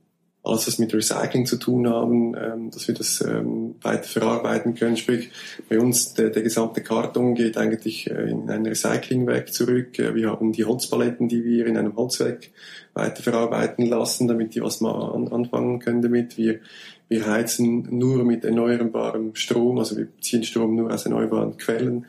alles, 0.43 0.67
was 0.67 0.79
mit 0.79 0.93
Recycling 0.93 1.45
zu 1.45 1.57
tun 1.57 1.87
haben, 1.89 2.35
ähm, 2.35 2.71
dass 2.71 2.87
wir 2.87 2.95
das 2.95 3.21
ähm, 3.21 3.75
weiter 3.81 4.03
verarbeiten 4.03 4.73
können. 4.73 4.95
Sprich, 4.95 5.31
bei 5.67 5.79
uns 5.79 6.13
der, 6.13 6.29
der 6.29 6.43
gesamte 6.43 6.81
Karton 6.81 7.35
geht 7.35 7.57
eigentlich 7.57 8.09
äh, 8.09 8.29
in 8.29 8.49
ein 8.49 8.65
Recyclingwerk 8.65 9.51
zurück. 9.53 9.99
Äh, 9.99 10.15
wir 10.15 10.29
haben 10.29 10.53
die 10.53 10.63
Holzpaletten, 10.63 11.27
die 11.27 11.43
wir 11.43 11.65
in 11.65 11.77
einem 11.77 11.95
Holzwerk 11.95 12.49
weiter 12.93 13.21
verarbeiten 13.21 13.85
lassen, 13.85 14.27
damit 14.27 14.55
die 14.55 14.61
was 14.61 14.79
mal 14.81 15.13
an, 15.13 15.27
anfangen 15.27 15.79
können 15.79 16.01
damit. 16.01 16.37
Wir, 16.37 16.59
wir 17.09 17.27
heizen 17.27 17.87
nur 17.89 18.23
mit 18.23 18.45
erneuerbarem 18.45 19.35
Strom, 19.35 19.77
also 19.79 19.97
wir 19.97 20.07
ziehen 20.21 20.43
Strom 20.43 20.75
nur 20.75 20.93
aus 20.93 21.05
erneuerbaren 21.05 21.57
Quellen. 21.57 22.05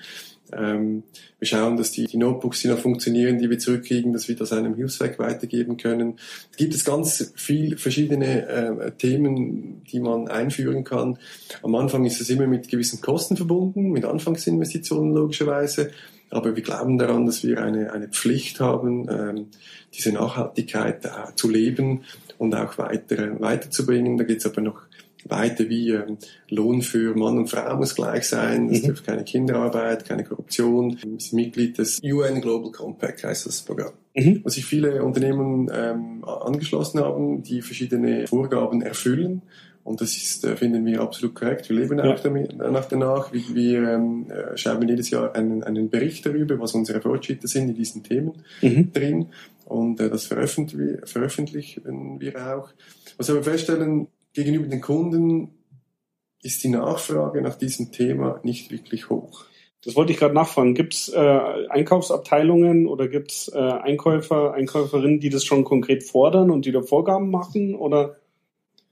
Ähm, 0.52 1.02
wir 1.38 1.46
schauen, 1.46 1.76
dass 1.76 1.92
die, 1.92 2.06
die 2.06 2.16
Notebooks, 2.16 2.60
die 2.60 2.68
noch 2.68 2.78
funktionieren, 2.78 3.38
die 3.38 3.48
wir 3.50 3.58
zurückkriegen, 3.58 4.12
dass 4.12 4.28
wir 4.28 4.36
das 4.36 4.52
einem 4.52 4.74
Hilfswerk 4.74 5.18
weitergeben 5.18 5.76
können. 5.76 6.18
Es 6.50 6.56
gibt 6.56 6.74
es 6.74 6.84
ganz 6.84 7.32
viel 7.36 7.76
verschiedene 7.76 8.46
äh, 8.46 8.92
Themen, 8.92 9.82
die 9.90 10.00
man 10.00 10.28
einführen 10.28 10.84
kann. 10.84 11.18
Am 11.62 11.74
Anfang 11.74 12.04
ist 12.04 12.20
es 12.20 12.30
immer 12.30 12.46
mit 12.46 12.68
gewissen 12.68 13.00
Kosten 13.00 13.36
verbunden, 13.36 13.90
mit 13.90 14.04
Anfangsinvestitionen 14.04 15.14
logischerweise. 15.14 15.90
Aber 16.30 16.54
wir 16.54 16.62
glauben 16.62 16.96
daran, 16.96 17.26
dass 17.26 17.42
wir 17.42 17.62
eine, 17.62 17.92
eine 17.92 18.08
Pflicht 18.08 18.60
haben, 18.60 19.08
ähm, 19.10 19.46
diese 19.92 20.12
Nachhaltigkeit 20.12 21.04
äh, 21.04 21.34
zu 21.34 21.50
leben 21.50 22.04
und 22.38 22.54
auch 22.54 22.78
weiter, 22.78 23.40
weiterzubringen. 23.40 24.16
Da 24.16 24.24
geht 24.24 24.38
es 24.38 24.46
aber 24.46 24.60
noch 24.60 24.82
weiter 25.28 25.68
wie 25.68 25.90
ähm, 25.90 26.18
Lohn 26.48 26.82
für 26.82 27.14
Mann 27.14 27.38
und 27.38 27.48
Frau 27.48 27.76
muss 27.76 27.94
gleich 27.94 28.28
sein, 28.28 28.68
es 28.70 28.82
mhm. 28.82 28.86
dürfen 28.86 29.06
keine 29.06 29.24
Kinderarbeit, 29.24 30.04
keine 30.04 30.24
Korruption. 30.24 30.96
Wir 31.02 31.20
sind 31.20 31.32
Mitglied 31.32 31.78
des 31.78 32.00
UN 32.02 32.40
Global 32.40 32.72
Compact, 32.72 33.24
heißt 33.24 33.46
das 33.46 33.62
Programm. 33.62 33.92
Mhm. 34.14 34.40
Wo 34.42 34.48
sich 34.48 34.64
viele 34.64 35.02
Unternehmen 35.04 35.70
ähm, 35.72 36.24
angeschlossen 36.24 37.00
haben, 37.00 37.42
die 37.42 37.62
verschiedene 37.62 38.26
Vorgaben 38.26 38.82
erfüllen. 38.82 39.42
Und 39.82 40.00
das 40.00 40.16
ist, 40.16 40.44
äh, 40.44 40.56
finden 40.56 40.84
wir 40.84 41.00
absolut 41.00 41.34
korrekt. 41.34 41.68
Wir 41.68 41.76
leben 41.76 41.98
ja. 41.98 42.12
auch 42.12 42.20
damit, 42.20 42.54
danach. 42.58 42.86
danach. 42.86 43.32
Wir, 43.32 43.42
wir 43.54 43.88
ähm, 43.88 44.26
äh, 44.30 44.56
schreiben 44.56 44.86
jedes 44.86 45.10
Jahr 45.10 45.34
einen, 45.34 45.62
einen 45.62 45.88
Bericht 45.88 46.26
darüber, 46.26 46.58
was 46.60 46.74
unsere 46.74 47.00
Fortschritte 47.00 47.48
sind 47.48 47.70
in 47.70 47.74
diesen 47.74 48.02
Themen 48.02 48.32
mhm. 48.60 48.92
drin. 48.92 49.26
Und 49.64 50.00
äh, 50.00 50.10
das 50.10 50.26
veröffentlichen, 50.26 51.06
veröffentlichen 51.06 52.20
wir 52.20 52.54
auch. 52.54 52.70
Was 53.16 53.32
wir 53.32 53.42
feststellen, 53.42 54.08
gegenüber 54.32 54.66
den 54.66 54.80
Kunden 54.80 55.54
ist 56.42 56.62
die 56.64 56.68
Nachfrage 56.68 57.42
nach 57.42 57.56
diesem 57.56 57.92
Thema 57.92 58.40
nicht 58.42 58.70
wirklich 58.70 59.10
hoch. 59.10 59.44
Das 59.84 59.96
wollte 59.96 60.12
ich 60.12 60.18
gerade 60.18 60.34
nachfragen. 60.34 60.74
Gibt 60.74 60.92
es 60.92 61.08
äh, 61.08 61.18
Einkaufsabteilungen 61.18 62.86
oder 62.86 63.08
gibt 63.08 63.32
es 63.32 63.48
äh, 63.48 63.58
Einkäufer, 63.58 64.52
Einkäuferinnen, 64.52 65.20
die 65.20 65.30
das 65.30 65.44
schon 65.44 65.64
konkret 65.64 66.04
fordern 66.04 66.50
und 66.50 66.66
die 66.66 66.72
da 66.72 66.82
Vorgaben 66.82 67.30
machen? 67.30 67.74
Oder? 67.74 68.16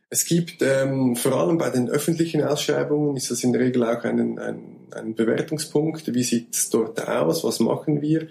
Es 0.08 0.24
gibt 0.24 0.62
ähm, 0.62 1.16
vor 1.16 1.32
allem 1.32 1.58
bei 1.58 1.68
den 1.68 1.90
öffentlichen 1.90 2.42
Ausschreibungen 2.42 3.16
ist 3.16 3.30
das 3.30 3.44
in 3.44 3.52
der 3.52 3.60
Regel 3.60 3.84
auch 3.84 4.02
ein, 4.04 4.38
ein, 4.38 4.60
ein 4.92 5.14
Bewertungspunkt. 5.14 6.14
Wie 6.14 6.22
sieht 6.22 6.54
es 6.54 6.70
dort 6.70 7.06
aus? 7.06 7.44
Was 7.44 7.60
machen 7.60 8.00
wir? 8.00 8.28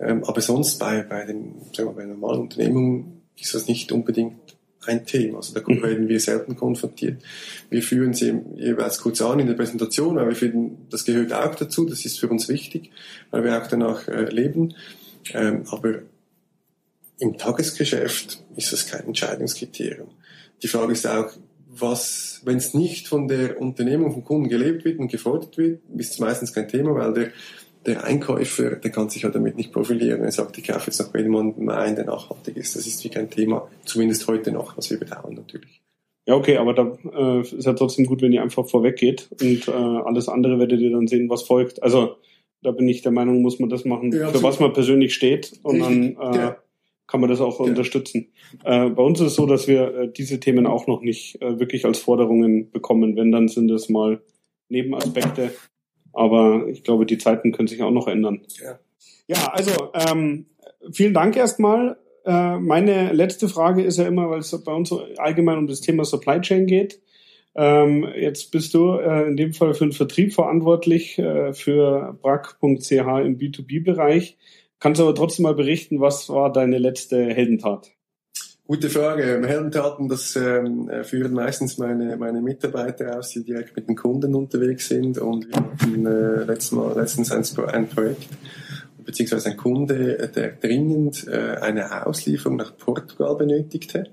Ähm, 0.00 0.24
aber 0.24 0.40
sonst 0.40 0.80
bei, 0.80 1.02
bei 1.02 1.24
den 1.24 1.54
sagen 1.72 1.90
wir, 1.90 1.94
bei 1.94 2.04
normalen 2.04 2.40
Unternehmungen 2.40 3.22
ist 3.38 3.54
das 3.54 3.68
nicht 3.68 3.92
unbedingt 3.92 4.56
ein 4.86 5.06
Thema. 5.06 5.38
Also 5.38 5.54
da 5.54 5.62
mhm. 5.66 5.82
werden 5.82 6.08
wir 6.08 6.20
selten 6.20 6.56
konfrontiert. 6.56 7.22
Wir 7.70 7.82
führen 7.82 8.14
sie 8.14 8.34
jeweils 8.56 8.98
kurz 8.98 9.20
an 9.20 9.40
in 9.40 9.46
der 9.46 9.54
Präsentation, 9.54 10.16
weil 10.16 10.28
wir 10.28 10.36
finden, 10.36 10.86
das 10.90 11.04
gehört 11.04 11.32
auch 11.32 11.54
dazu, 11.54 11.84
das 11.84 12.04
ist 12.04 12.18
für 12.18 12.28
uns 12.28 12.48
wichtig, 12.48 12.90
weil 13.30 13.44
wir 13.44 13.60
auch 13.60 13.66
danach 13.66 14.08
äh, 14.08 14.24
leben. 14.24 14.74
Ähm, 15.32 15.64
aber 15.70 16.00
im 17.18 17.38
Tagesgeschäft 17.38 18.42
ist 18.56 18.72
das 18.72 18.86
kein 18.86 19.06
Entscheidungskriterium. 19.06 20.08
Die 20.62 20.68
Frage 20.68 20.92
ist 20.92 21.06
auch, 21.06 21.30
was, 21.74 22.42
wenn 22.44 22.58
es 22.58 22.74
nicht 22.74 23.08
von 23.08 23.28
der 23.28 23.60
Unternehmung 23.60 24.12
vom 24.12 24.24
Kunden 24.24 24.48
gelebt 24.48 24.84
wird 24.84 24.98
und 24.98 25.10
gefordert 25.10 25.56
wird, 25.56 25.80
ist 25.96 26.12
es 26.12 26.18
meistens 26.18 26.52
kein 26.52 26.68
Thema, 26.68 26.94
weil 26.94 27.14
der 27.14 27.30
der 27.86 28.04
Einkäufer, 28.04 28.76
der 28.76 28.90
kann 28.90 29.08
sich 29.08 29.22
ja 29.22 29.30
damit 29.30 29.56
nicht 29.56 29.72
profilieren. 29.72 30.22
Er 30.22 30.32
sagt, 30.32 30.56
ich 30.58 30.66
kaufe 30.66 30.86
jetzt 30.86 31.00
noch 31.00 31.08
bei 31.08 31.20
jemandem 31.20 31.68
ein, 31.68 31.96
der 31.96 32.04
nachhaltig 32.04 32.56
ist. 32.56 32.76
Das 32.76 32.86
ist 32.86 33.02
wie 33.04 33.08
kein 33.08 33.30
Thema, 33.30 33.68
zumindest 33.84 34.26
heute 34.28 34.52
noch, 34.52 34.76
was 34.76 34.90
wir 34.90 34.98
bedauern 34.98 35.34
natürlich. 35.34 35.82
Ja, 36.26 36.36
okay, 36.36 36.56
aber 36.58 36.72
da 36.72 36.96
äh, 37.12 37.40
ist 37.40 37.66
ja 37.66 37.72
trotzdem 37.72 38.06
gut, 38.06 38.22
wenn 38.22 38.32
ihr 38.32 38.42
einfach 38.42 38.66
vorweg 38.66 38.96
geht 38.96 39.28
und 39.40 39.66
äh, 39.66 39.72
alles 39.72 40.28
andere 40.28 40.58
werdet 40.58 40.80
ihr 40.80 40.92
dann 40.92 41.08
sehen, 41.08 41.28
was 41.28 41.42
folgt. 41.42 41.82
Also 41.82 42.16
da 42.62 42.70
bin 42.70 42.88
ich 42.88 43.02
der 43.02 43.10
Meinung, 43.10 43.42
muss 43.42 43.58
man 43.58 43.68
das 43.68 43.84
machen, 43.84 44.12
ja, 44.12 44.28
für 44.28 44.42
was 44.42 44.60
man 44.60 44.72
persönlich 44.72 45.14
steht 45.14 45.58
und 45.64 45.80
dann 45.80 46.16
äh, 46.16 46.36
ja. 46.36 46.56
kann 47.08 47.20
man 47.20 47.28
das 47.28 47.40
auch 47.40 47.58
ja. 47.58 47.66
unterstützen. 47.66 48.28
Äh, 48.64 48.90
bei 48.90 49.02
uns 49.02 49.20
ist 49.20 49.28
es 49.28 49.34
so, 49.34 49.46
dass 49.46 49.66
wir 49.66 49.94
äh, 49.94 50.12
diese 50.12 50.38
Themen 50.38 50.68
auch 50.68 50.86
noch 50.86 51.02
nicht 51.02 51.42
äh, 51.42 51.58
wirklich 51.58 51.84
als 51.84 51.98
Forderungen 51.98 52.70
bekommen. 52.70 53.16
Wenn, 53.16 53.32
dann 53.32 53.48
sind 53.48 53.68
es 53.72 53.88
mal 53.88 54.22
Nebenaspekte, 54.68 55.50
aber 56.12 56.66
ich 56.68 56.84
glaube, 56.84 57.06
die 57.06 57.18
Zeiten 57.18 57.52
können 57.52 57.68
sich 57.68 57.82
auch 57.82 57.90
noch 57.90 58.08
ändern. 58.08 58.40
Ja, 58.62 58.78
ja 59.26 59.52
also 59.52 59.90
ähm, 59.94 60.46
vielen 60.92 61.14
Dank 61.14 61.36
erstmal. 61.36 61.98
Äh, 62.24 62.58
meine 62.58 63.12
letzte 63.12 63.48
Frage 63.48 63.82
ist 63.82 63.98
ja 63.98 64.06
immer, 64.06 64.30
weil 64.30 64.40
es 64.40 64.64
bei 64.64 64.72
uns 64.72 64.92
allgemein 65.18 65.58
um 65.58 65.66
das 65.66 65.80
Thema 65.80 66.04
Supply 66.04 66.40
Chain 66.40 66.66
geht. 66.66 67.00
Ähm, 67.54 68.08
jetzt 68.16 68.50
bist 68.50 68.72
du 68.74 68.94
äh, 68.94 69.28
in 69.28 69.36
dem 69.36 69.52
Fall 69.52 69.74
für 69.74 69.84
den 69.84 69.92
Vertrieb 69.92 70.32
verantwortlich 70.32 71.18
äh, 71.18 71.52
für 71.52 72.18
brack.ch 72.22 72.90
im 72.90 73.38
B2B-Bereich. 73.38 74.38
Kannst 74.78 75.00
aber 75.00 75.14
trotzdem 75.14 75.44
mal 75.44 75.54
berichten, 75.54 76.00
was 76.00 76.28
war 76.28 76.50
deine 76.50 76.78
letzte 76.78 77.26
Heldentat? 77.26 77.92
Gute 78.64 78.90
Frage. 78.90 79.42
Heldentaten, 79.44 80.08
das 80.08 80.36
ähm, 80.36 80.88
äh, 80.88 81.02
führen 81.02 81.32
meistens 81.32 81.78
meine, 81.78 82.16
meine 82.16 82.40
Mitarbeiter 82.40 83.18
aus, 83.18 83.30
die 83.30 83.42
direkt 83.42 83.74
mit 83.74 83.88
den 83.88 83.96
Kunden 83.96 84.36
unterwegs 84.36 84.86
sind. 84.86 85.18
Und 85.18 85.48
wir 85.48 85.56
hatten 85.56 86.06
äh, 86.06 86.44
letztens, 86.44 86.72
mal, 86.72 86.96
letztens 86.96 87.32
ein, 87.32 87.44
ein 87.66 87.88
Projekt, 87.88 88.28
beziehungsweise 89.04 89.50
ein 89.50 89.56
Kunde, 89.56 90.30
der 90.32 90.52
dringend 90.52 91.26
äh, 91.26 91.56
eine 91.60 92.06
Auslieferung 92.06 92.56
nach 92.56 92.76
Portugal 92.76 93.34
benötigte. 93.34 94.04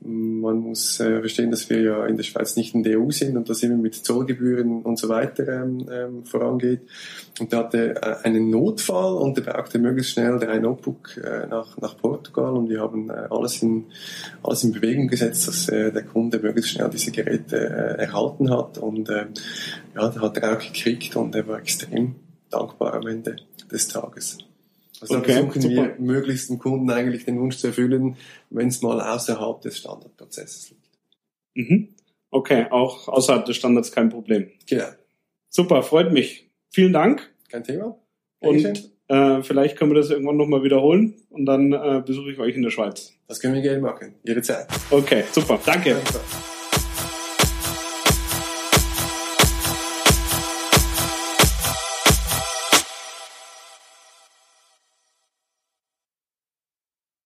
Man 0.00 0.58
muss 0.58 1.00
äh, 1.00 1.20
verstehen, 1.20 1.50
dass 1.50 1.68
wir 1.68 1.80
ja 1.80 2.06
in 2.06 2.16
der 2.16 2.24
Schweiz 2.24 2.56
nicht 2.56 2.74
in 2.74 2.82
der 2.82 3.00
EU 3.00 3.10
sind 3.10 3.36
und 3.36 3.48
das 3.48 3.62
immer 3.62 3.76
mit 3.76 3.94
Zollgebühren 3.94 4.82
und 4.82 4.98
so 4.98 5.08
weiter 5.08 5.46
ähm, 5.48 5.86
ähm, 5.90 6.24
vorangeht. 6.24 6.82
Und 7.40 7.52
er 7.52 7.58
hatte 7.58 7.94
äh, 7.96 8.16
einen 8.22 8.50
Notfall 8.50 9.14
und 9.14 9.38
er 9.38 9.52
brauchte 9.52 9.78
möglichst 9.78 10.12
schnell 10.12 10.38
der 10.38 10.60
Notebook 10.60 11.16
äh, 11.16 11.46
nach, 11.46 11.76
nach 11.78 11.96
Portugal 11.96 12.52
und 12.54 12.68
wir 12.68 12.80
haben 12.80 13.10
äh, 13.10 13.26
alles, 13.30 13.62
in, 13.62 13.86
alles 14.42 14.64
in 14.64 14.72
Bewegung 14.72 15.08
gesetzt, 15.08 15.48
dass 15.48 15.68
äh, 15.68 15.92
der 15.92 16.04
Kunde 16.04 16.38
möglichst 16.38 16.72
schnell 16.72 16.90
diese 16.90 17.10
Geräte 17.10 17.56
äh, 17.56 18.02
erhalten 18.02 18.50
hat 18.50 18.78
und 18.78 19.08
äh, 19.08 19.26
ja, 19.94 20.08
da 20.08 20.20
hat 20.20 20.36
er 20.38 20.56
auch 20.56 20.60
gekriegt 20.60 21.16
und 21.16 21.34
er 21.34 21.46
war 21.48 21.58
extrem 21.58 22.16
dankbar 22.50 22.94
am 22.94 23.06
Ende 23.06 23.36
des 23.70 23.88
Tages. 23.88 24.38
Also 25.00 25.16
okay, 25.18 25.32
versuchen 25.32 25.62
super. 25.62 25.74
wir 25.74 25.94
möglichst 25.98 26.48
dem 26.48 26.58
Kunden 26.58 26.90
eigentlich 26.90 27.24
den 27.24 27.40
Wunsch 27.40 27.56
zu 27.56 27.68
erfüllen, 27.68 28.16
wenn 28.50 28.68
es 28.68 28.82
mal 28.82 29.00
außerhalb 29.00 29.60
des 29.60 29.78
Standardprozesses 29.78 30.70
liegt. 30.70 31.70
Mhm. 31.70 31.88
Okay, 32.30 32.66
auch 32.70 33.08
außerhalb 33.08 33.44
des 33.44 33.56
Standards 33.56 33.92
kein 33.92 34.08
Problem. 34.08 34.50
Genau. 34.66 34.88
Super, 35.48 35.82
freut 35.82 36.12
mich. 36.12 36.50
Vielen 36.70 36.92
Dank. 36.92 37.30
Kein 37.48 37.64
Thema. 37.64 37.98
Und 38.40 38.90
äh, 39.08 39.42
vielleicht 39.42 39.76
können 39.76 39.92
wir 39.92 39.96
das 39.96 40.10
irgendwann 40.10 40.36
nochmal 40.36 40.62
wiederholen 40.62 41.14
und 41.30 41.46
dann 41.46 41.72
äh, 41.72 42.02
besuche 42.04 42.32
ich 42.32 42.38
euch 42.38 42.56
in 42.56 42.62
der 42.62 42.70
Schweiz. 42.70 43.12
Das 43.28 43.40
können 43.40 43.54
wir 43.54 43.62
gerne 43.62 43.80
machen, 43.80 44.14
jederzeit. 44.24 44.66
Okay, 44.90 45.24
super. 45.32 45.58
Danke. 45.64 45.94
Danke. 45.94 46.20